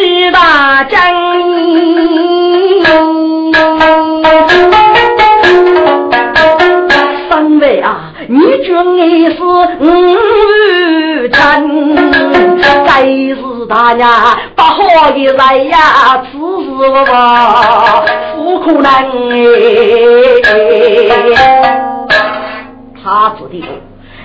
[13.71, 14.05] 大家
[14.57, 15.79] 不好的人呀，
[16.25, 16.37] 此事
[16.81, 17.05] 我
[18.35, 18.83] 不可能
[20.43, 20.51] 哎。
[23.01, 23.55] 他指的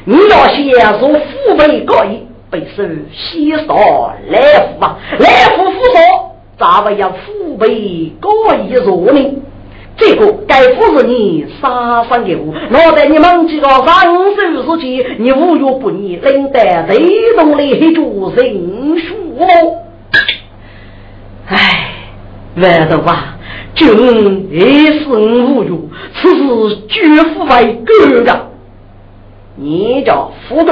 [0.06, 0.58] 你要先
[1.00, 2.82] 说父辈各一，被受
[3.14, 3.70] 先少
[4.30, 4.36] 来
[4.80, 6.00] 福啊，来福福少，
[6.58, 9.20] 咱们要父辈各一弱呢？
[9.98, 13.86] 这个该不是你杀生的物，脑袋你们几个上
[14.66, 19.16] 手之间，你无怨不义，领得雷动雷主人数
[21.48, 21.92] 哎。
[22.58, 23.38] 外头啊，
[23.74, 25.78] 君也是无怨，
[26.14, 28.48] 此事绝不为哥的。
[29.58, 30.72] 你叫糊涂，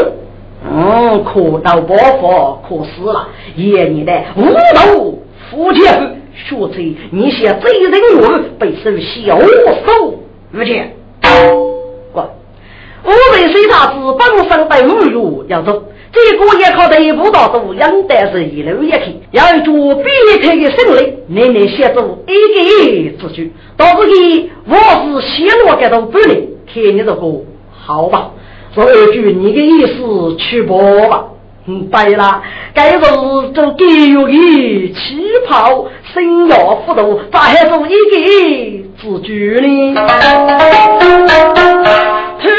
[0.65, 4.45] 嗯，可到伯父可死了，爷你的无
[4.76, 5.19] 头
[5.49, 5.82] 夫妻
[6.36, 10.19] 学者，你些贼人物被受小手
[10.53, 10.95] 无见。
[12.11, 12.29] 过，
[13.03, 20.05] 我为谁他子本身被侮辱要走，这个也靠得不到走，应该是一路一去，要做别
[20.41, 26.29] 开的胜利，奶奶写出一个字句，到这里我是写落给到不能，
[26.73, 27.17] 看你这个
[27.71, 28.31] 好吧。
[28.73, 30.79] 说一句，你的意思去播
[31.09, 31.25] 吧。
[31.66, 32.41] 嗯，对了，
[32.74, 33.64] 该是做教
[34.28, 37.01] 育的旗袍，生要辅导，
[37.32, 38.16] 咋还做一个
[38.99, 39.95] 自居呢？
[42.41, 42.49] 突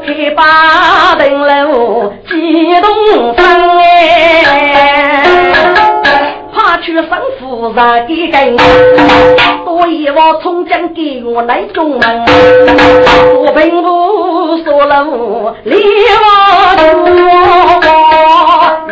[0.06, 2.32] 黑八灯笼激
[2.80, 2.88] 动
[3.36, 4.89] 声哎。
[7.08, 8.56] 生夫人的根，
[9.64, 12.24] 所以我从今给我来中门，
[13.36, 17.10] 我并不说了我离我多，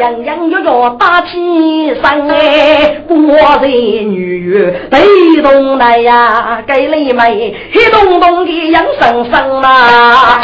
[0.00, 10.40] 样样要要打起身哎，我的女句，被动来呀，给你妹黑咚咚的养生生啊，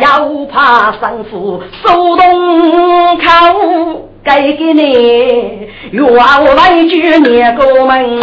[0.00, 6.04] 要怕生父手动口，给给你愿
[6.56, 8.18] 来句念过门，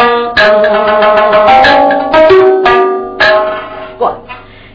[3.98, 4.14] 我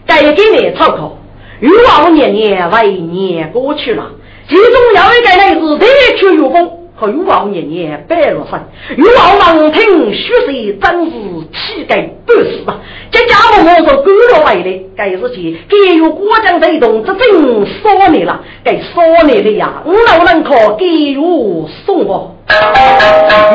[0.07, 1.19] 给给你操口，
[1.59, 4.09] 欲望年年为年过去了。
[4.49, 4.65] 其中
[4.95, 5.85] 有一个人是得
[6.17, 8.59] 去有功，和欲望年年白了身，
[8.97, 11.11] 欲望王庭血色真是
[11.53, 12.77] 气概不死啊！
[13.09, 19.81] 这家伙我是赶了回来，该是去给有国将这动，这真少年了，该少年的呀！
[19.85, 22.35] 我老能可给有送我。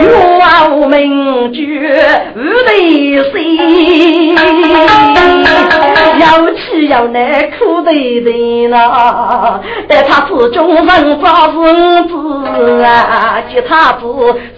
[0.00, 1.90] 愿望名句
[2.36, 2.70] 无得
[3.32, 4.36] 心，
[6.20, 9.60] 要气要难苦得的啦。
[9.88, 11.54] 但他是众人发子
[12.08, 12.12] 子
[12.82, 14.06] 啊，接他子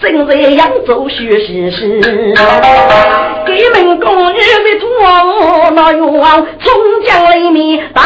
[0.00, 2.00] 正在扬州学习时，
[3.46, 6.72] 给门公女的托那愿望，冲
[7.06, 8.02] 江里面大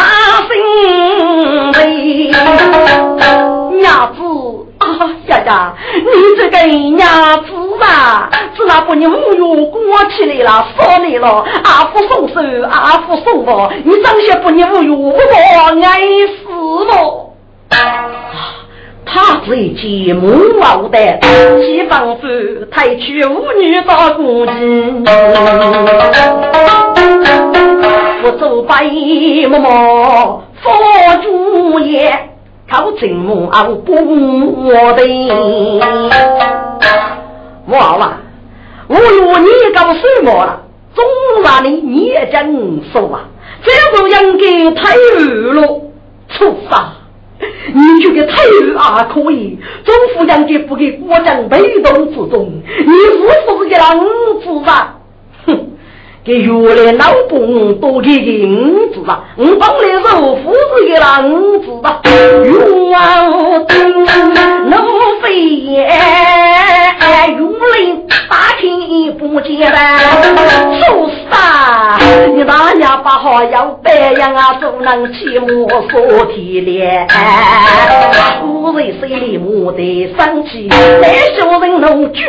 [0.47, 2.31] 声雷，
[3.83, 4.21] 伢子。
[4.81, 4.87] 啊
[5.27, 5.75] 呀呀！
[5.95, 6.05] 你
[6.39, 7.07] 这个娘
[7.45, 7.49] 子
[7.85, 15.19] 啊，是那把你侮辱过起来了，说你了，阿福松手，阿福松我，你真想把你侮辱我
[15.83, 16.45] 爱死
[16.87, 17.27] 了。
[19.05, 20.25] 他是一见母
[20.61, 20.99] 老的，
[21.63, 22.27] 西方府
[22.71, 24.53] 抬去妇女打公鸡，
[28.23, 28.85] 我走白
[29.49, 30.73] 毛毛佛
[31.23, 32.30] 主爷。
[32.71, 33.97] 靠金木熬不
[34.95, 35.03] 的，
[37.67, 38.13] 娃娃，
[38.87, 40.63] 我有你搞什么了？
[40.95, 41.05] 总
[41.43, 42.47] 让你你也讲
[42.93, 43.25] 说啊，
[43.65, 45.63] 这不应该太恶了，
[46.29, 46.79] 畜生！
[47.75, 53.19] 你这个太恶啊，可以，总夫人给不给国将被动之中，你是
[53.49, 53.99] 不是个狼
[54.45, 55.00] 子啊？
[56.31, 64.05] 给原来老公多给个五子吧，我帮来肉夫子给了五子吧，冤定
[64.71, 64.77] 奴
[65.21, 67.75] 飞也，原来
[68.29, 69.77] 大天不见吧，
[70.79, 71.99] 说啥？
[72.33, 77.09] 你大娘把好要白养啊，怎能起莫说体脸？
[78.41, 82.25] 夫人心里莫得生气，再小人能绝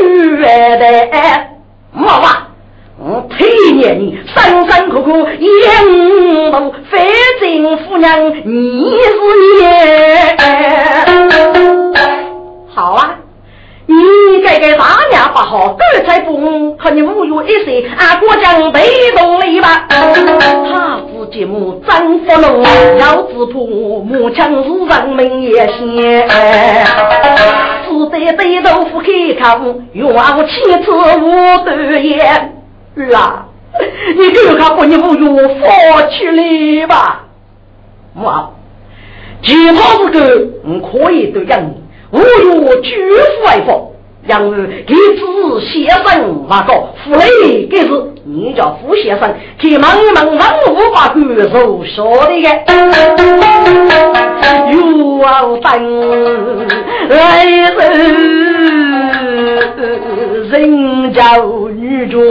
[0.79, 0.85] 的，
[1.93, 2.50] 妈妈。
[3.03, 4.35] 我推念你辛
[4.69, 5.31] 辛苦苦养
[6.51, 7.01] 我，反
[7.39, 9.09] 正夫娘你是
[9.41, 9.65] 你。
[12.75, 13.15] 好啊，
[13.87, 13.95] 你
[14.45, 16.37] 这个大娘不好，干才不
[16.77, 18.79] 和你侮辱一声，俺国将被
[19.17, 19.87] 动了吧？
[19.89, 22.63] 他自节目真不能，
[22.99, 24.45] 要自破母亲是
[24.85, 25.79] 人民也先，
[27.89, 30.05] 只得对豆腐开口，愿
[30.47, 30.51] 妻
[30.85, 32.60] 子无断言。
[32.95, 33.45] 儿啊，
[34.17, 37.25] 你就看把你侮辱放弃了吧？
[38.13, 38.49] 妈，
[39.41, 41.81] 其他是个我可以对养你，
[42.17, 43.87] 侮辱拒父爱放。
[44.27, 45.25] 养儿给子
[45.65, 46.71] 先生那个
[47.03, 47.89] 福利，给是
[48.23, 52.47] 你叫傅先生给忙忙忙我把骨肉说的个，
[54.71, 54.77] 有
[55.25, 55.71] 啊等
[57.09, 57.73] 来人
[59.81, 61.37] 人家
[61.75, 62.21] 女主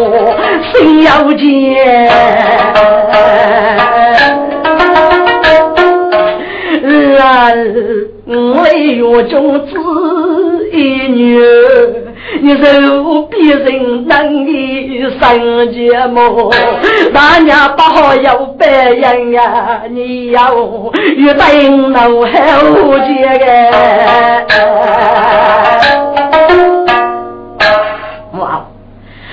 [0.72, 2.08] 心要见，
[7.18, 7.24] 儿
[8.26, 9.72] 我有种子。
[10.72, 11.36] 一女，
[12.40, 16.48] 你受别人能力生节目，
[17.12, 20.54] 大娘不好有白人呀，你要
[21.16, 22.26] 越等老后
[23.00, 23.44] 节个。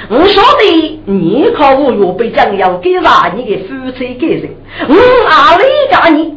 [0.09, 4.49] 我晓得你可无有被将要给啥你的夫妻给人，
[4.87, 4.95] 我
[5.29, 6.33] 阿里干你，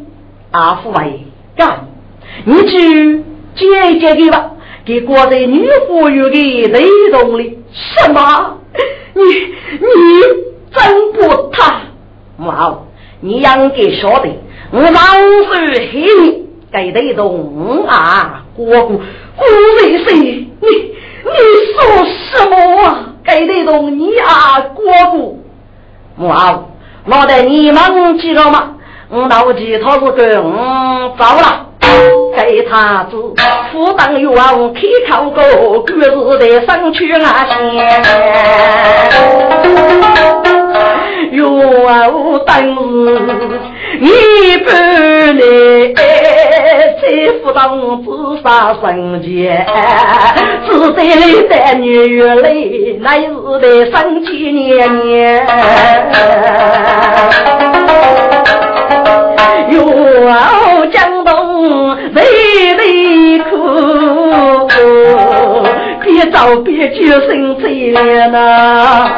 [0.51, 1.25] 阿父为
[1.57, 1.87] 干
[2.45, 4.51] 你，你去接一接给吧。
[4.85, 8.59] 给国在女服务的雷动力，什么？
[9.15, 10.21] 你你
[10.73, 11.83] 真不他？
[12.39, 12.77] 妈，
[13.21, 14.29] 你应该晓得，
[14.73, 18.45] 我老是黑你，给雷动啊！
[18.57, 18.97] 国姑
[19.37, 19.45] 姑
[19.83, 20.15] 为谁？
[20.17, 20.69] 你
[21.23, 21.31] 你
[21.73, 23.10] 说什么啊？
[23.25, 24.61] 给得动你啊！
[24.75, 25.45] 国姑，
[26.17, 26.61] 妈，
[27.07, 28.71] 老得你们记了吗？
[29.09, 31.67] 我老几他是跟我走了。
[32.35, 33.17] 给他子
[33.73, 34.33] 辅当员
[34.73, 35.43] 开口过，
[35.81, 37.59] 各自在上去啊先
[41.31, 41.45] 员
[42.47, 42.51] 当
[44.01, 44.05] 一
[44.65, 44.69] 半
[45.37, 45.43] 来，
[45.95, 47.03] 在
[47.43, 47.59] 辅当
[48.03, 48.09] 自
[48.43, 49.65] 杀生前，
[50.67, 52.45] 只得来的女儿来，
[53.01, 53.29] 乃是
[53.61, 54.69] 得生几年
[55.05, 55.47] 年。
[59.71, 59.81] 哟，
[60.93, 61.31] 江东
[62.13, 62.19] 泪
[62.75, 63.49] 泪哭，
[66.03, 67.93] 别找别救生罪
[68.33, 69.11] 呐！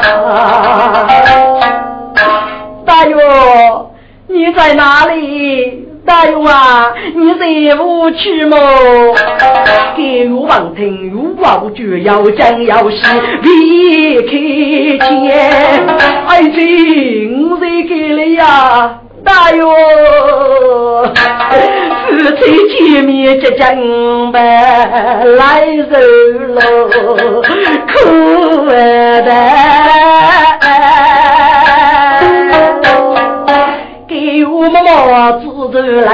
[2.84, 3.18] 大勇，
[4.28, 5.88] 你在哪里？
[6.04, 7.46] 大勇啊，你在
[7.80, 8.56] 屋去么？
[9.96, 13.02] 给我王听，有王就要讲要戏，
[13.40, 14.30] 别开
[14.98, 15.86] 见。
[16.26, 19.72] 爱情我在给了呀，大勇，
[22.08, 22.10] 夫
[22.40, 22.42] 妻
[22.90, 24.40] 见面即将白
[25.24, 25.40] 来
[25.88, 25.94] 受
[26.54, 26.60] 了
[27.92, 29.30] 苦的。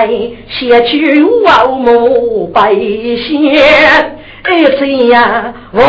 [0.09, 3.53] 头来，写去我母百姓。
[4.43, 5.81] 哎谁呀，我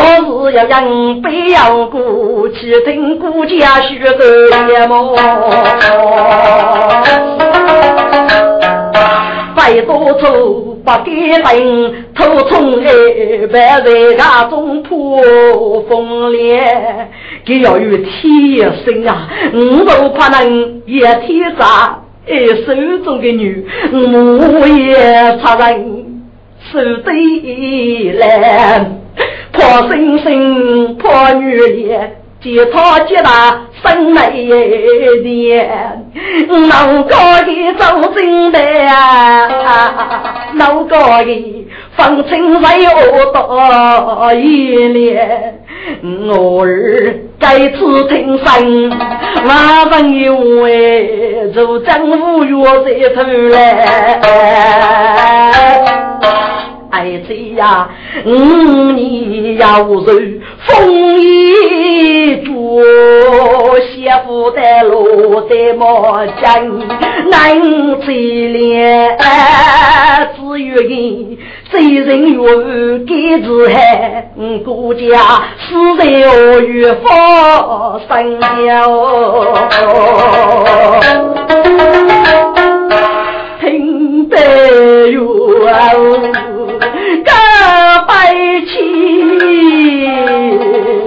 [0.50, 5.16] 是要让北洋过去听顾家学的么？
[9.56, 15.22] 百多愁不给人，头从二百在家中破
[15.88, 17.08] 风莲，
[17.44, 21.98] 给要有天生啊，我都怕能一天杀。
[22.30, 22.72] 哎，手
[23.04, 24.94] 中的女，我也
[25.38, 26.22] 插人
[26.72, 28.88] 手对来，
[29.50, 35.60] 破生生破女也，接他接大生来的，
[36.68, 37.84] 老高的走
[38.16, 45.60] 进来啊，老高的放清水我大一连。
[46.28, 48.88] 我儿该次听生，
[49.44, 54.20] 马上有为做丈夫约在头来。
[56.90, 57.88] 哎子呀，
[58.24, 58.30] 五
[58.92, 60.04] 年要受
[60.66, 62.82] 风雨捉，
[63.80, 66.82] 媳妇在路在毛巾
[67.30, 69.16] 难追恋，
[70.36, 71.38] 只愿意。
[71.70, 74.28] 谁人愿意给自害？
[74.64, 75.00] 国家
[75.60, 78.46] 死在我与佛生交，
[83.60, 84.36] 听得
[85.12, 85.20] 哟，
[87.18, 87.30] 个
[88.06, 88.32] 白
[88.66, 88.72] 起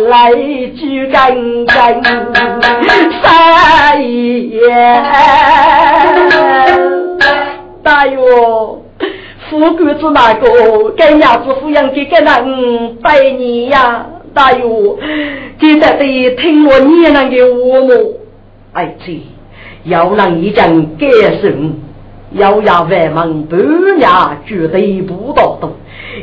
[0.10, 0.32] 来
[0.76, 2.02] 举干干
[3.22, 4.58] 三爷，
[7.82, 8.80] 大哟。
[9.50, 14.98] 富贵子那个，跟伢子抚养给个人百年呀，大哟，
[15.60, 17.94] 记得得听我年人的话么？
[18.74, 19.22] 哎这
[19.84, 21.08] 要让一将改
[21.40, 21.76] 生，
[22.32, 23.60] 要呀外门半
[24.00, 24.08] 夜
[24.48, 25.74] 绝对不到动，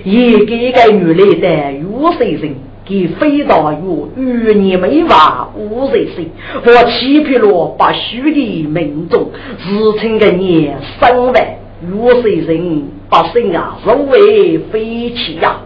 [0.05, 2.55] 一个个女来的有谁人？
[2.83, 6.29] 给飞到有与你没话无人信，
[6.65, 11.33] 我欺骗了把虚的民众，自称个你三万
[11.89, 12.83] 有谁人？
[13.09, 15.61] 百姓啊，如为飞起呀！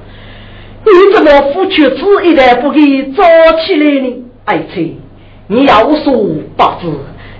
[0.84, 2.80] 你怎么夫妻子一代不给
[3.16, 3.22] 早
[3.64, 4.24] 起来呢？
[4.44, 4.98] 爱妻，
[5.46, 6.88] 你要说不知，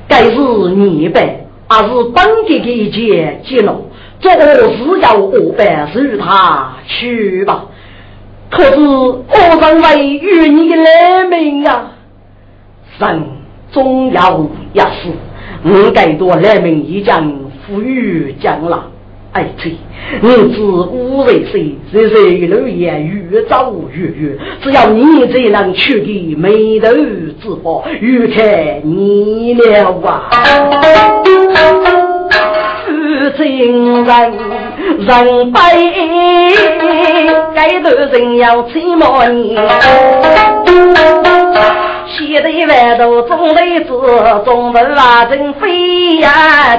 [0.09, 0.39] 该是
[0.77, 3.83] 你呗，还是本给给一件接了？
[4.25, 4.33] 做
[4.73, 7.67] 事要我办，随他去吧。
[8.51, 9.25] 可是我
[9.61, 11.93] 认为与你的来命啊，
[12.99, 13.23] 人
[13.73, 15.11] 终要一死，
[15.65, 17.33] 我该多来命一将
[17.67, 18.91] 富裕将了。
[19.33, 19.77] 爱妻，
[20.21, 21.77] 你知无为谁？
[21.91, 24.39] 谁谁流言越走越远。
[24.63, 26.89] 只要你这能取的眉头
[27.43, 31.14] 之宝，欲看你了啊！
[33.25, 34.33] 负情人
[34.99, 35.59] 人悲，
[37.55, 39.57] 该头人要起毛年。
[42.07, 43.89] 西头万头中头子，
[44.45, 46.79] 中头拉成飞呀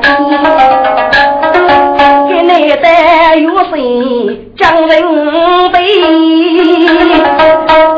[2.30, 2.88] 给你的
[3.40, 4.92] 有心将人
[5.72, 5.80] 背，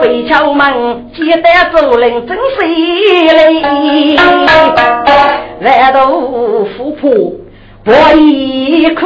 [0.02, 0.64] 飞桥门
[1.14, 2.66] 接待主人真费
[3.50, 4.18] 力，
[5.62, 7.12] 万头富婆
[7.88, 9.02] 不易苦。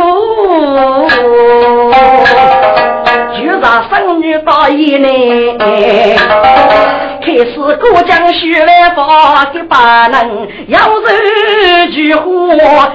[3.37, 5.07] 就让生女大姨呢，
[7.21, 12.23] 开始过江学来发给把人，要是句话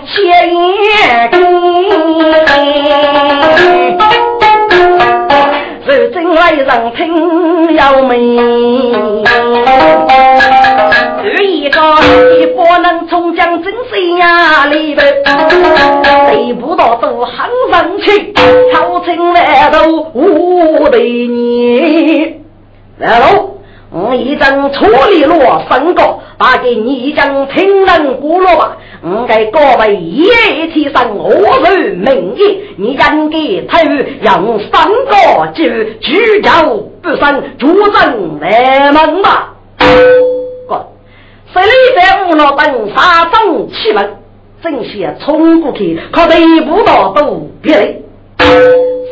[0.05, 1.30] 写言
[5.84, 9.24] 如今来人听要命。
[12.76, 18.34] 你不能从江真水呀里头，得不到都很生气，
[18.74, 22.42] 朝廷来都无对你。
[22.98, 23.54] 来喽！
[23.90, 28.76] 我一阵处理落三个，打给你一阵听人鼓落吧。
[29.02, 30.26] 我给各位一
[30.74, 31.30] 提升我
[31.70, 32.96] 日名义，你应
[33.30, 39.54] 该参与用三个句举酒不胜，主政来门吧。
[41.53, 44.16] 哥，谁里在无脑等杀生气门，
[44.62, 47.94] 正想冲过去，可得不到都别来。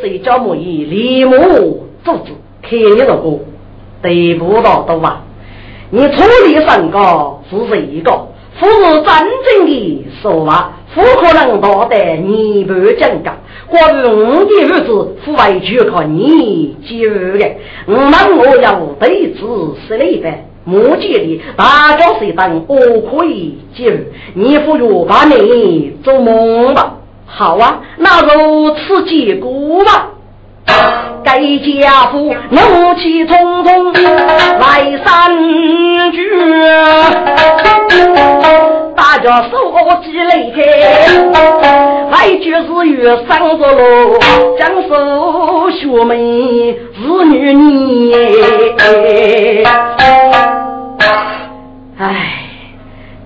[0.00, 2.32] 谁叫我以李母做主，
[2.62, 3.38] 开一个歌。
[4.02, 5.22] 得不到都啊，
[5.88, 8.10] 你处理三个是一个，
[8.60, 13.34] 不是真正的说话，不可能达得你不讲讲。
[13.66, 17.56] 关于我的日子，不完全靠你解决的。
[17.86, 19.40] 我们我要对子
[19.88, 26.94] 是那般，目前的大家谁等我可以进，你不如把你做梦吧。
[27.26, 30.10] 好啊，那如此结果吧。
[31.22, 35.30] 该家父怒气冲冲来三
[36.12, 36.18] 句，
[38.94, 39.50] 大家手
[40.02, 40.62] 起来开，
[42.10, 44.18] 来句是月上着喽，
[44.58, 46.14] 将手学妹
[46.94, 48.12] 子女你，
[51.98, 52.48] 哎，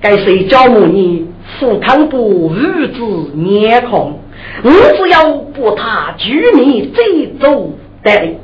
[0.00, 1.26] 该谁教母你
[1.58, 3.00] 富康不日子
[3.34, 4.20] 面孔？
[4.62, 7.70] 我只要把他居民这走
[8.02, 8.36] 得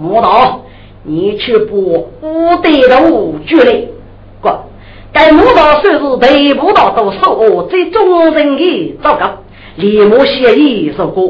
[0.00, 0.62] 木道，
[1.02, 3.82] 你去把五代的五举来。
[4.40, 4.64] 哥，
[5.12, 9.38] 该木道算是得不到都受我最忠人的糟糕。
[9.76, 11.20] 立马写一首歌，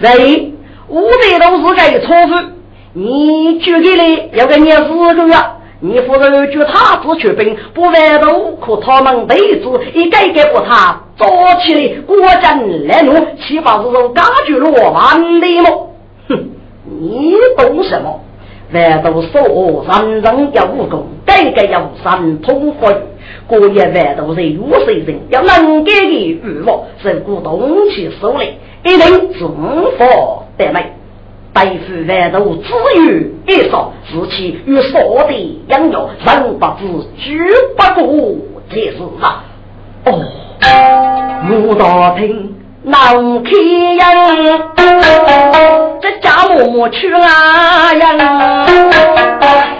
[0.00, 0.52] 喂，
[0.88, 2.52] 五代都是该错付，
[2.92, 5.34] 你举给来要给你四个月。
[5.80, 15.94] 你夫人就他子出兵，不外头可他们辈子一个个把他抓起来，国阵来怒，岂不是说感觉落万的么？
[16.28, 16.50] 哼，
[16.84, 18.20] 你懂什么？
[18.72, 22.96] 外头说人人有武功，个个有神通法语，
[23.46, 27.60] 过夜外头人有谁人要能干的欲望，是鼓动
[27.90, 28.46] 起手来，
[28.82, 29.54] 一定重
[29.98, 30.92] 佛得美。
[31.56, 32.68] 背负万头只
[33.00, 33.00] 有
[33.46, 35.32] 一少，自其与少的
[35.68, 35.90] 养育，
[36.26, 36.82] 人不知
[37.16, 37.24] 举
[37.74, 38.36] 不过
[38.68, 39.24] 这是啊。
[40.04, 40.08] 哦，
[41.48, 43.50] 木大厅能开
[43.96, 44.04] 人，
[46.02, 48.20] 这家默默去啊人，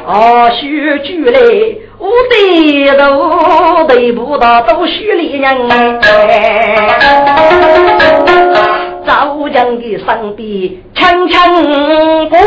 [0.06, 1.38] 啊许举来，
[1.98, 5.68] 我的都对不到都许里人。
[9.07, 11.38] 早将的上帝轻轻
[12.28, 12.38] 过，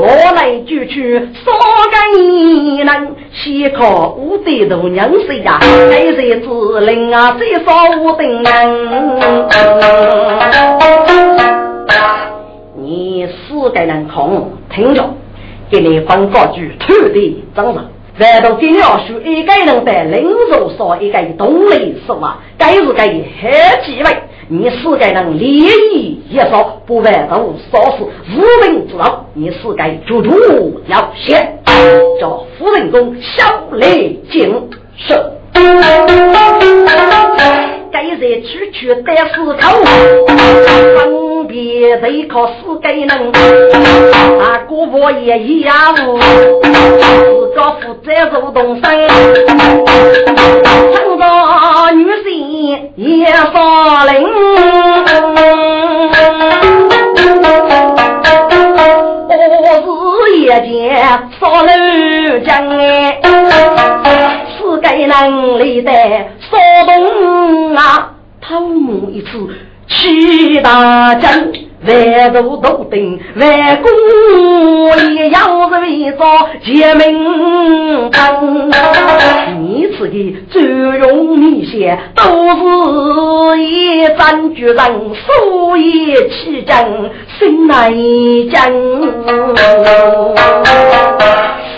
[0.00, 1.54] 我来就去说
[1.90, 5.58] 个你能，先靠我的大娘谁呀？
[5.60, 6.46] 谁谁指
[6.80, 7.34] 令啊？
[7.38, 7.72] 谁说
[8.04, 8.44] 我的人？
[12.76, 15.02] 你四个人空听着，
[15.70, 17.84] 给你分个句土地长上。
[18.18, 22.38] 凡道今要说一个人在林中说一个动力是吧？
[22.58, 24.10] 该是该很几位。
[24.48, 29.24] 你四个人利益也少，不外都少是无名之道。
[29.34, 31.60] 你四个主主要先
[32.20, 34.52] 叫夫人公小雷进
[34.96, 35.37] 是。
[37.90, 39.60] 该人区区得四口，
[40.96, 43.08] 分别得靠四个人。
[44.40, 49.08] 啊，姑婆也一样，自个负责做东生，
[50.94, 51.24] 成个
[51.94, 54.28] 女性也发灵。
[59.30, 59.86] 我是
[60.38, 60.68] 夜间
[61.40, 61.68] 扫楼
[62.44, 62.76] 江哎。
[64.76, 65.92] 该能力的
[66.50, 66.56] 骚
[66.86, 69.28] 动啊，偷摸一次
[69.86, 71.52] 去大阵，
[71.86, 73.88] 万都都定，万公
[75.14, 76.18] 也要是为着
[76.64, 78.68] 结名堂。
[79.60, 87.92] 你此的最容易些，都是一战决人，所以起争心难
[88.50, 88.58] 争。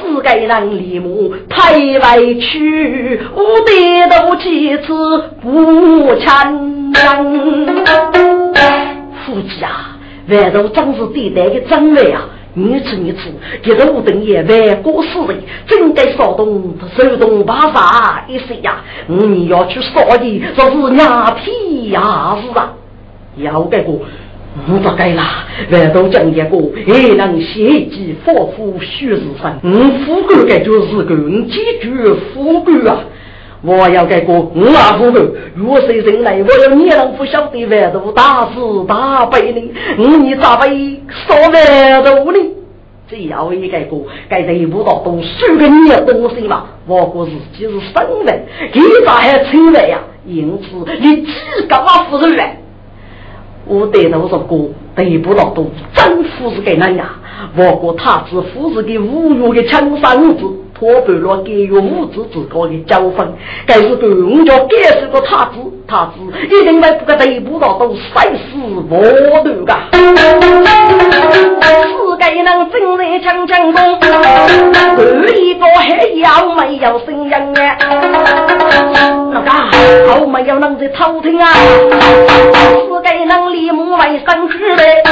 [0.01, 1.05] 四个人立马
[1.48, 4.88] 太委屈，我得到几次
[5.42, 6.96] 不承认。
[9.30, 9.96] 夫妻啊，
[10.28, 12.28] 外头真是对待的真爱啊！
[12.52, 18.82] 你吃你吃，一个五等也万过死人，真该骚动手动把杀一些呀！
[19.06, 22.72] 你要去杀的，说是伢皮呀是啊，
[23.36, 23.92] 要这个。
[24.68, 26.44] 我不改啦，万都讲一个，
[26.84, 29.60] 还能写记发富虚日生。
[29.62, 31.88] 我富贵该就是个，我解决
[32.34, 32.98] 富贵啊！
[33.62, 35.20] 我要改个，我阿富贵，
[35.54, 39.72] 若是人来，我要你能不晓得万都大慈大悲呢？
[39.98, 40.68] 我你咋会
[41.26, 42.38] 说万都呢？
[43.08, 43.96] 只要一个个，
[44.28, 46.66] 该得不到都输给你的东西嘛。
[46.86, 48.40] 我国自己是生的，
[48.72, 49.98] 你咋还称为呀？
[50.24, 52.56] 因此，你只干嘛夫人来？
[53.66, 57.19] 我得到说过，得不到都真夫是给人呀。
[57.57, 60.45] 我国他子夫是给侮辱的枪伤子。
[60.72, 63.34] 破败了给予物质之高的交锋，
[63.66, 66.12] 该是更加感受个他子，他子
[66.47, 68.57] 一定会不个得不到都赛死
[68.88, 68.97] 我
[69.45, 69.78] 头噶。
[72.20, 77.40] 世界能正在强强中，二一个还要没有声音啊？
[79.32, 79.70] 老大，
[80.06, 81.50] 好没有能在偷听啊？
[81.50, 85.02] 世界能立木为生之嘞，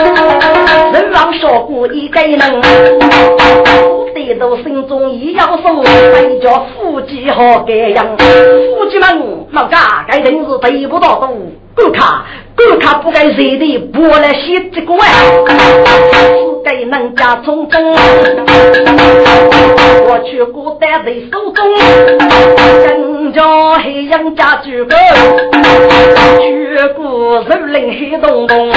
[0.93, 2.61] 人王说过一个能，
[4.15, 5.57] 得到心中一要。
[5.57, 8.07] 谁叫夫妻好这样？
[8.19, 12.27] 夫妻们老家该真是得不到度，顾卡
[12.59, 14.99] 顾卡不该谁的拨来写这个啊，
[15.47, 16.27] 是
[16.65, 17.95] 该人家从中。
[20.09, 21.65] 我去古代在手中，
[22.83, 24.97] 人家黑人家举个，
[26.41, 28.73] 举个人领黑东东，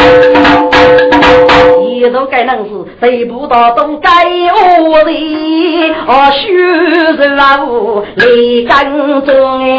[1.84, 2.70] 一都该能是
[3.00, 4.10] 得不到都该
[4.54, 5.12] 我的，
[6.06, 7.66] 哦，虚人老
[8.16, 9.72] 立根中哎。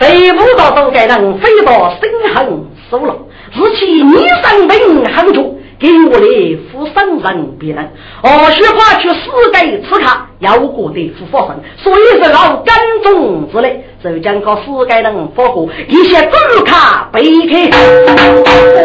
[0.00, 3.14] 得不到都该人飞到心狠手辣，
[3.52, 5.56] 是其你生病很重。
[5.78, 7.90] 给我的富生人别人，
[8.22, 17.70] 哦，雪花去死给刺卡，要过的富发生，所以是老干中之类，就将个死给人发过一些古卡背开，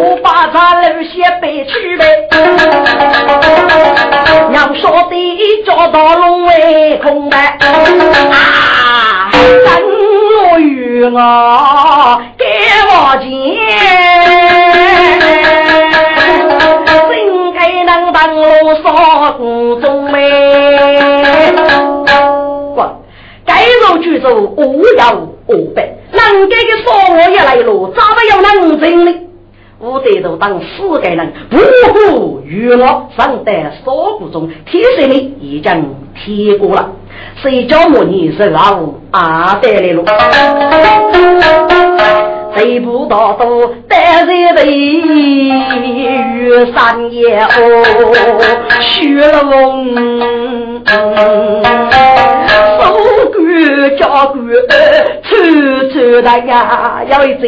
[0.00, 2.06] 我把他留下背去呗。
[4.54, 7.58] 要说的找到龙尾空白。
[7.60, 10.05] 啊，等
[10.56, 12.46] 我与我给
[12.88, 13.28] 我钱。
[17.84, 20.18] 能当罗少谷中美，
[22.74, 22.88] 滚！
[23.44, 24.64] 该肉举走，我
[24.96, 25.94] 要我背。
[26.12, 29.12] 能给个说我也来了，咋不要能真的？
[29.78, 31.58] 我得都当四个人，不
[31.92, 33.52] 顾娱乐，上得
[33.84, 36.92] 少谷中，天水里已经贴过了。
[37.42, 38.78] 谁叫我你是老
[39.10, 40.04] 阿得来了？
[42.56, 45.52] 谁不到都单在背，玉
[46.72, 47.44] 山也哦，
[48.80, 49.94] 雪龙，
[52.78, 52.96] 手
[53.30, 53.36] 鼓
[53.98, 54.38] 脚鼓，
[55.22, 55.28] 处
[55.92, 57.44] 处的呀，要一真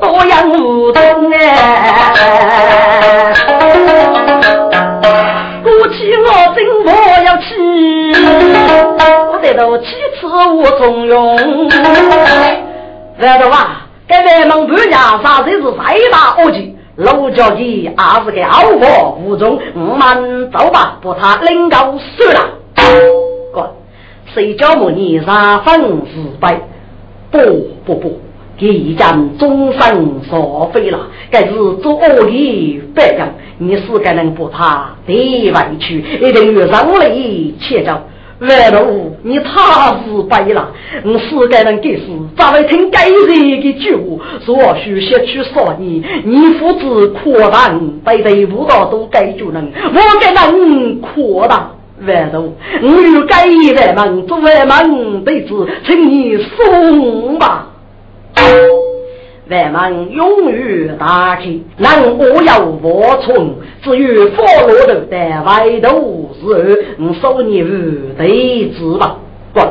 [0.00, 1.00] 多样舞动
[9.48, 9.86] 得到七
[10.20, 11.36] 次无中用，
[11.68, 13.86] 知道吧？
[14.06, 15.72] 该咱们国家啥才是最
[16.10, 22.40] 大恶极，老交际也是个傲火无中，我们走吧，把他领到算了。
[23.54, 23.74] 哥，
[24.34, 26.56] 谁叫我你三分自卑？
[27.30, 27.38] 不
[27.86, 28.20] 不不，
[28.58, 30.98] 已将终身所废了。
[31.30, 32.22] 该是做恶的
[32.94, 33.28] 白将，
[33.58, 35.14] 你是该能把他得
[35.50, 37.10] 委屈，一定要让来
[37.60, 38.02] 切招。
[38.40, 40.70] 外头你太自卑了，
[41.04, 42.04] 我世界人给事，
[42.36, 44.24] 咋会听该人的句话？
[44.46, 47.68] 说许失去少年，你父子扩大，
[48.04, 51.72] 被对不到都该就能，我给能扩大
[52.06, 57.66] 外头，我有该外门做外门弟子，请你送吧。
[59.48, 61.44] 外门永远打开，
[61.78, 69.16] 能我要我从，只有佛罗头的外头是，我收你五对子吧。
[69.54, 69.66] 滚！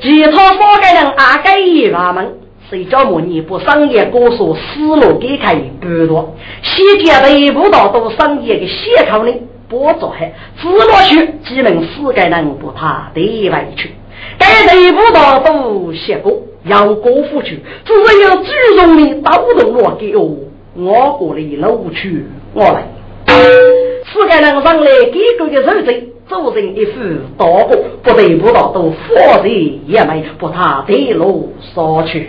[0.00, 2.34] 其他三个人阿盖一拉门，
[2.70, 6.36] 谁叫我你不商业高手思路给开不多？
[6.62, 9.32] 西街的不到都商业的斜口呢，
[9.68, 13.90] 不做还自落去，只能四个人不怕对外去，
[14.38, 16.32] 该得不到都写过。
[16.66, 17.92] 要过府去，只
[18.22, 20.34] 有举重的刀动我给我，
[20.76, 22.86] 我过来搂去我来。
[23.26, 25.92] 四个人上来给个的手子，
[26.26, 26.92] 做成一副
[27.36, 29.48] 大过，不得不到都佛财
[29.86, 32.26] 也没把他的路扫去。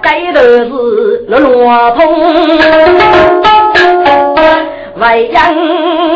[0.00, 1.98] 该头是罗通，
[4.98, 5.54] 外阳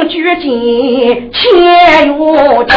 [0.08, 2.06] 举剑千月
[2.64, 2.72] 中。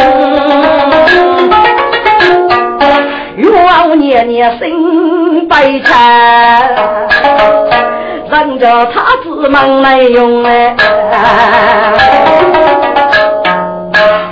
[3.38, 6.70] 我年年心悲惨，
[8.30, 10.74] 人家他子忙来用哎，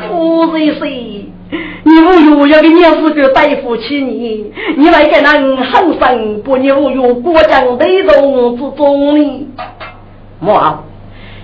[0.09, 1.25] 我是谁，
[1.83, 9.47] 你你无有要给你是个对付起你，你为个人狠生不你无有国将内容之中呢？
[10.39, 10.79] 莫，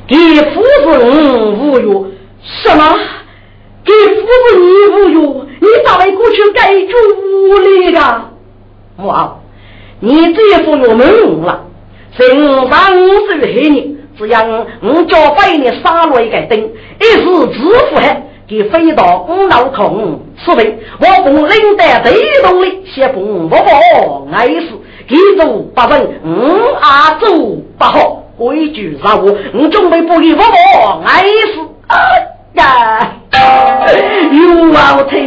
[0.07, 0.15] 给
[0.53, 2.07] 夫人无有
[2.41, 2.97] 什么？
[3.83, 4.27] 给夫
[4.57, 4.61] 你
[4.93, 6.93] 无有，你咋为过去改住
[7.49, 7.99] 屋里的？
[8.97, 9.39] 莫，
[9.99, 11.65] 你这副我们了，
[12.11, 12.69] 身上
[13.27, 14.41] 是黑你，只要
[14.81, 16.59] 我叫百你杀了一个灯，
[16.99, 17.59] 一时致
[17.89, 18.23] 富还。
[18.49, 24.69] 给飞到五楼空，说明我奉领带最动力，先奉不报爱死，
[25.07, 31.95] 记住八分五阿祖不好，规矩上我，我准备不给不报爱死啊
[32.59, 33.09] 呀！
[34.31, 35.17] 有好听，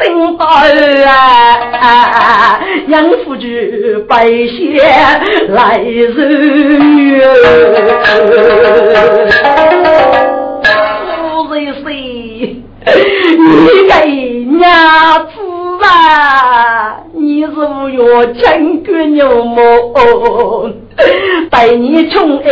[0.00, 0.44] 心大
[1.08, 2.58] 啊！
[2.88, 3.48] 杨夫君
[4.08, 4.76] 白仙
[5.50, 6.12] 来日
[6.96, 7.26] 月。
[13.40, 13.94] 你给
[14.58, 14.60] 娘
[15.26, 15.34] 子
[15.84, 16.96] 啊！
[17.20, 20.72] 你是我要金龟牛么？
[21.50, 22.44] 待你宠爱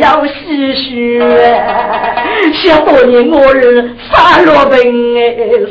[0.00, 1.20] 要细许，
[2.54, 4.76] 想多年我儿三落病
[5.16, 5.22] 哎，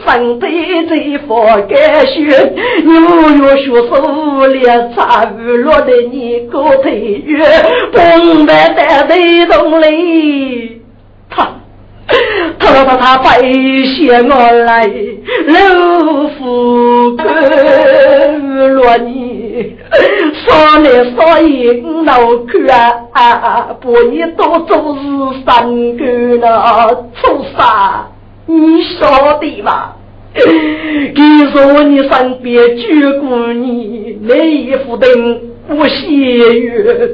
[0.05, 0.45] 身体
[0.87, 2.53] 最发干血，
[2.85, 3.05] 你我
[3.45, 7.43] 要学手练茶雨落的你个腿月，
[7.91, 9.85] 崩白在雷动里，
[10.69, 10.76] 他。
[12.59, 14.89] 他他他他拜谢我来，
[15.47, 17.25] 老夫跟
[18.73, 19.75] 罗你，
[20.43, 20.45] 说
[20.79, 21.15] 来说
[21.47, 22.53] 去脑壳
[23.13, 25.05] 啊，把你都做是
[25.45, 26.03] 三个
[26.41, 26.45] 那
[27.15, 27.59] 畜生，
[28.45, 28.99] 你晓
[29.39, 29.95] 得吧？
[30.35, 35.09] 你说你身边举过你那一副灯。
[35.69, 37.09] 我谢月，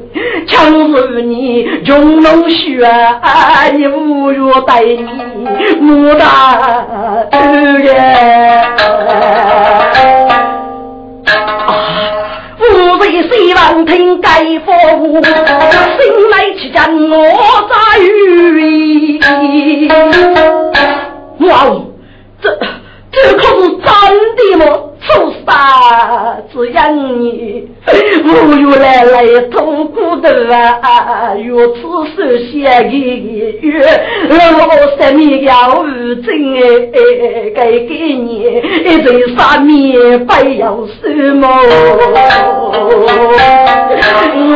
[0.46, 2.88] 强如你穷龙血，
[3.76, 5.02] 你无月待你
[5.82, 6.26] 牡丹
[7.82, 7.92] 月。
[11.26, 11.28] 啊，
[12.60, 12.62] 吾
[13.00, 14.72] 为希望听盖佛，
[15.98, 17.12] 心来去将我
[17.68, 19.18] 在于。
[21.40, 21.52] 哇，
[22.40, 22.48] 这
[23.10, 23.86] 这可是真
[24.36, 24.64] 的吗？
[25.44, 27.68] 出杀只因你，
[28.24, 28.26] 无
[28.56, 31.34] 缘来来痛苦的啊！
[31.44, 31.80] 如此
[32.16, 33.54] 手写的月，
[34.30, 36.56] 我生命要无尽
[36.92, 38.44] 哎，该给你
[38.84, 41.46] 一对三面不要什么？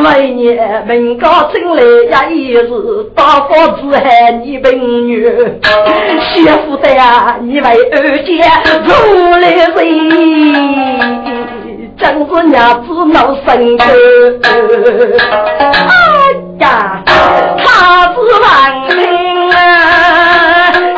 [0.03, 2.71] 来年门高进来呀，也是
[3.15, 5.59] 大房子还你本月，
[6.33, 8.43] 媳妇的呀，你为二姐
[8.87, 8.89] 出
[9.39, 10.78] 来人。
[11.99, 12.57] 真是娘
[12.87, 13.49] 子闹生
[13.79, 13.85] 气，
[14.43, 14.47] 哎
[16.61, 17.67] 呀，他
[18.13, 18.47] 是万
[18.89, 18.93] 幸
[19.51, 19.57] 啊，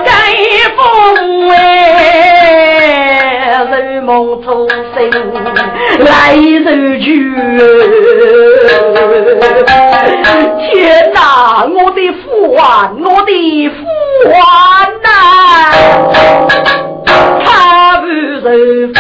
[0.05, 0.09] 该
[0.77, 0.79] 风
[1.51, 1.57] 哎，
[3.71, 3.73] 如
[4.03, 4.09] 梦
[4.43, 4.99] 初醒
[6.05, 6.39] 来如
[6.99, 7.09] 去。
[10.61, 10.71] 天
[11.15, 11.19] 哪，
[11.65, 12.25] 我的父
[12.57, 13.79] 啊，我的父
[14.33, 14.37] 啊！
[17.45, 17.47] 他
[18.01, 18.07] 不
[18.43, 18.45] 受
[18.95, 18.97] 飞，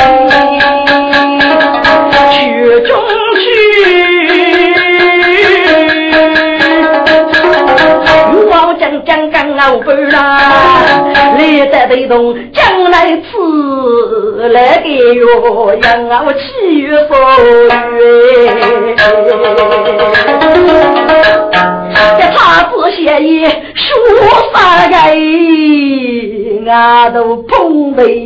[9.04, 10.38] 将将将老板啦，
[11.38, 17.18] 来在推动将来吃来给哟，让我七月风
[17.96, 17.98] 月。
[22.18, 23.50] 这他子写意说
[24.52, 24.56] 啥
[24.88, 24.94] 个？
[26.70, 28.24] 俺都碰杯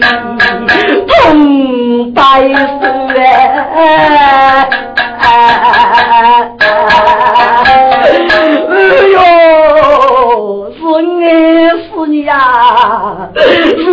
[1.09, 3.25] 碰白水
[3.75, 4.69] 哎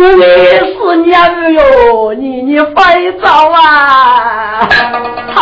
[0.02, 0.22] 你
[0.74, 1.14] 是娘
[1.52, 2.74] 哟，你你快
[3.22, 4.68] 走啊！
[5.34, 5.36] 他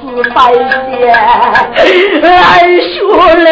[0.00, 0.60] 只白天
[2.22, 2.30] 来
[2.92, 2.94] 学
[3.44, 3.46] 了，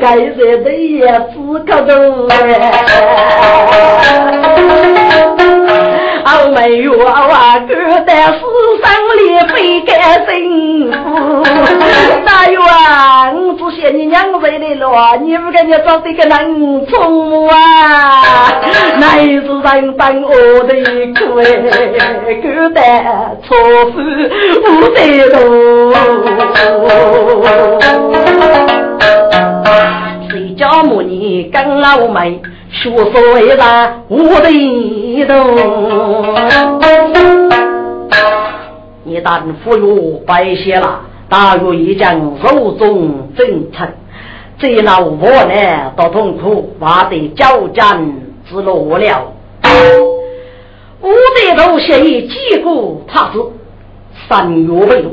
[0.00, 1.00] 该在的也
[1.32, 1.90] 只可走
[6.46, 7.74] 我没有啊，哥
[8.06, 8.38] 在世
[8.80, 8.86] 上
[9.16, 9.20] 里
[9.52, 11.42] 非干幸福。
[12.24, 16.46] 大有啊，我只嫌你娘为的了，你不跟你找这个男
[16.86, 18.62] 宠啊？
[19.00, 20.30] 那是人当我
[20.62, 20.72] 的
[21.14, 21.44] 苦哎，
[22.40, 22.78] 哥在
[23.42, 23.56] 错
[23.90, 23.94] 付
[24.62, 25.36] 不得多。
[30.30, 32.40] 谁家母女跟老妹？
[32.70, 34.50] 说说为啥我的
[35.26, 35.56] 动？
[39.04, 43.88] 一旦服药白血了，大约已将肉中真诚。
[44.58, 48.12] 这老婆呢，多痛苦，挖得交战
[48.48, 49.32] 之落了。
[51.02, 53.38] 五代头协议结果他是
[54.28, 55.12] 三月未落。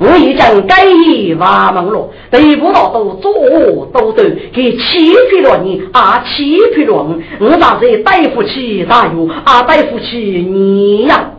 [0.00, 6.24] 我已将该意挖门了，得不到都左都对，给欺骗了你啊！
[6.24, 9.62] 欺骗了我，我咋在对付起大有啊？
[9.64, 11.32] 对付起你呀？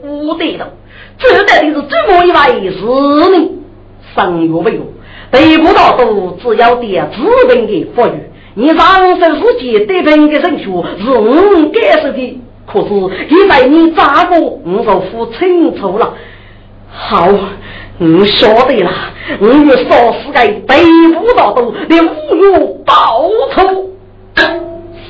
[0.00, 0.72] 不对的，
[1.18, 2.78] 这到底是怎么一回事
[3.30, 3.50] 呢？
[4.14, 4.80] 三月没有，
[5.30, 8.12] 得不到都只要点资本的富裕，
[8.54, 12.88] 你上手是借对本的人数是我该受的，可是
[13.28, 16.14] 现在你咋个我就付清楚了。
[16.90, 17.28] 好，
[17.98, 18.90] 我晓得了，
[19.40, 20.82] 我要杀死个北
[21.14, 23.90] 武大都的侮辱报仇。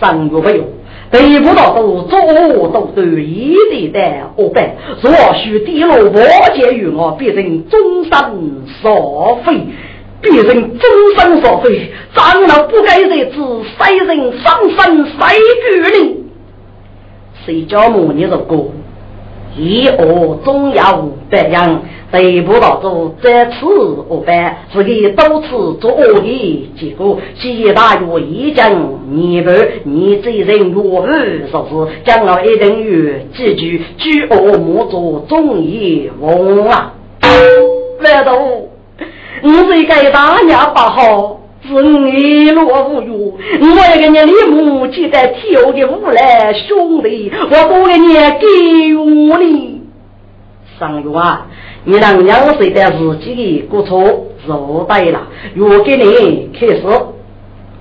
[0.00, 0.64] 三月不用，
[1.10, 4.00] 北武大都做都对一地的
[4.36, 9.66] 恶办，若许跌落瓦解于我，必成终身所废，
[10.20, 11.92] 必成终身所废。
[12.14, 15.36] 长老不该在此，谁人上身谁
[15.70, 16.16] 举呢？
[17.44, 18.72] 谁叫母你如果？
[19.58, 21.82] 一恶终要白样，
[22.12, 23.66] 对不到做这次
[24.08, 27.18] 恶办，是给多次做恶的结果。
[27.34, 28.72] 谢大约一讲，
[29.10, 29.50] 你不
[29.84, 36.94] 你这人若二说是将来一定有几句举恶莫做忠义翁啊！
[38.00, 38.32] 难道
[39.42, 41.37] 你这个大娘不好？
[41.68, 49.82] 是你落无语，我要给你李母记在跳的舞来，兄弟，我不给你给我哩。
[50.78, 51.46] 上月啊，
[51.84, 54.00] 你让两岁的自己的过错
[54.46, 55.26] 做对了，
[55.58, 56.82] 我给你开始。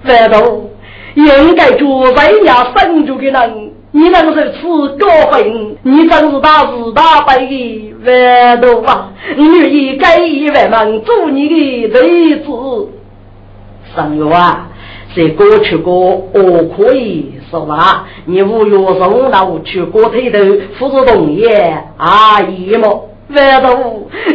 [0.04, 0.40] 难道
[1.16, 5.76] 应该做在家生住的人，你能如此高分？
[5.84, 9.12] 你真是大是大悲的难道啊？
[9.36, 12.50] 你愿意改一万门做你的弟子？
[13.96, 14.68] 上月啊，
[15.16, 15.94] 在过去过
[16.34, 18.06] 我可以说吧？
[18.26, 20.20] 你五月送到去过头头，
[20.78, 23.10] 扶着同业阿姨么？
[23.30, 23.78] 难道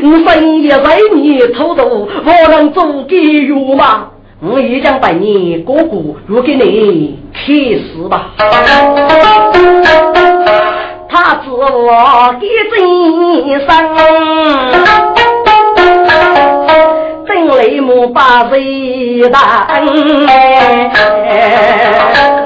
[0.03, 0.77] 你生意在
[1.15, 4.09] 你偷渡，我能做给月吗？
[4.45, 5.97] 我已经把你哥哥
[6.29, 7.41] 约给你开
[7.79, 8.33] 始吧。
[11.09, 12.81] 他自我的真
[13.61, 13.69] 生。
[17.63, 19.69] 雷母把贼打。
[19.69, 22.42] 哎哎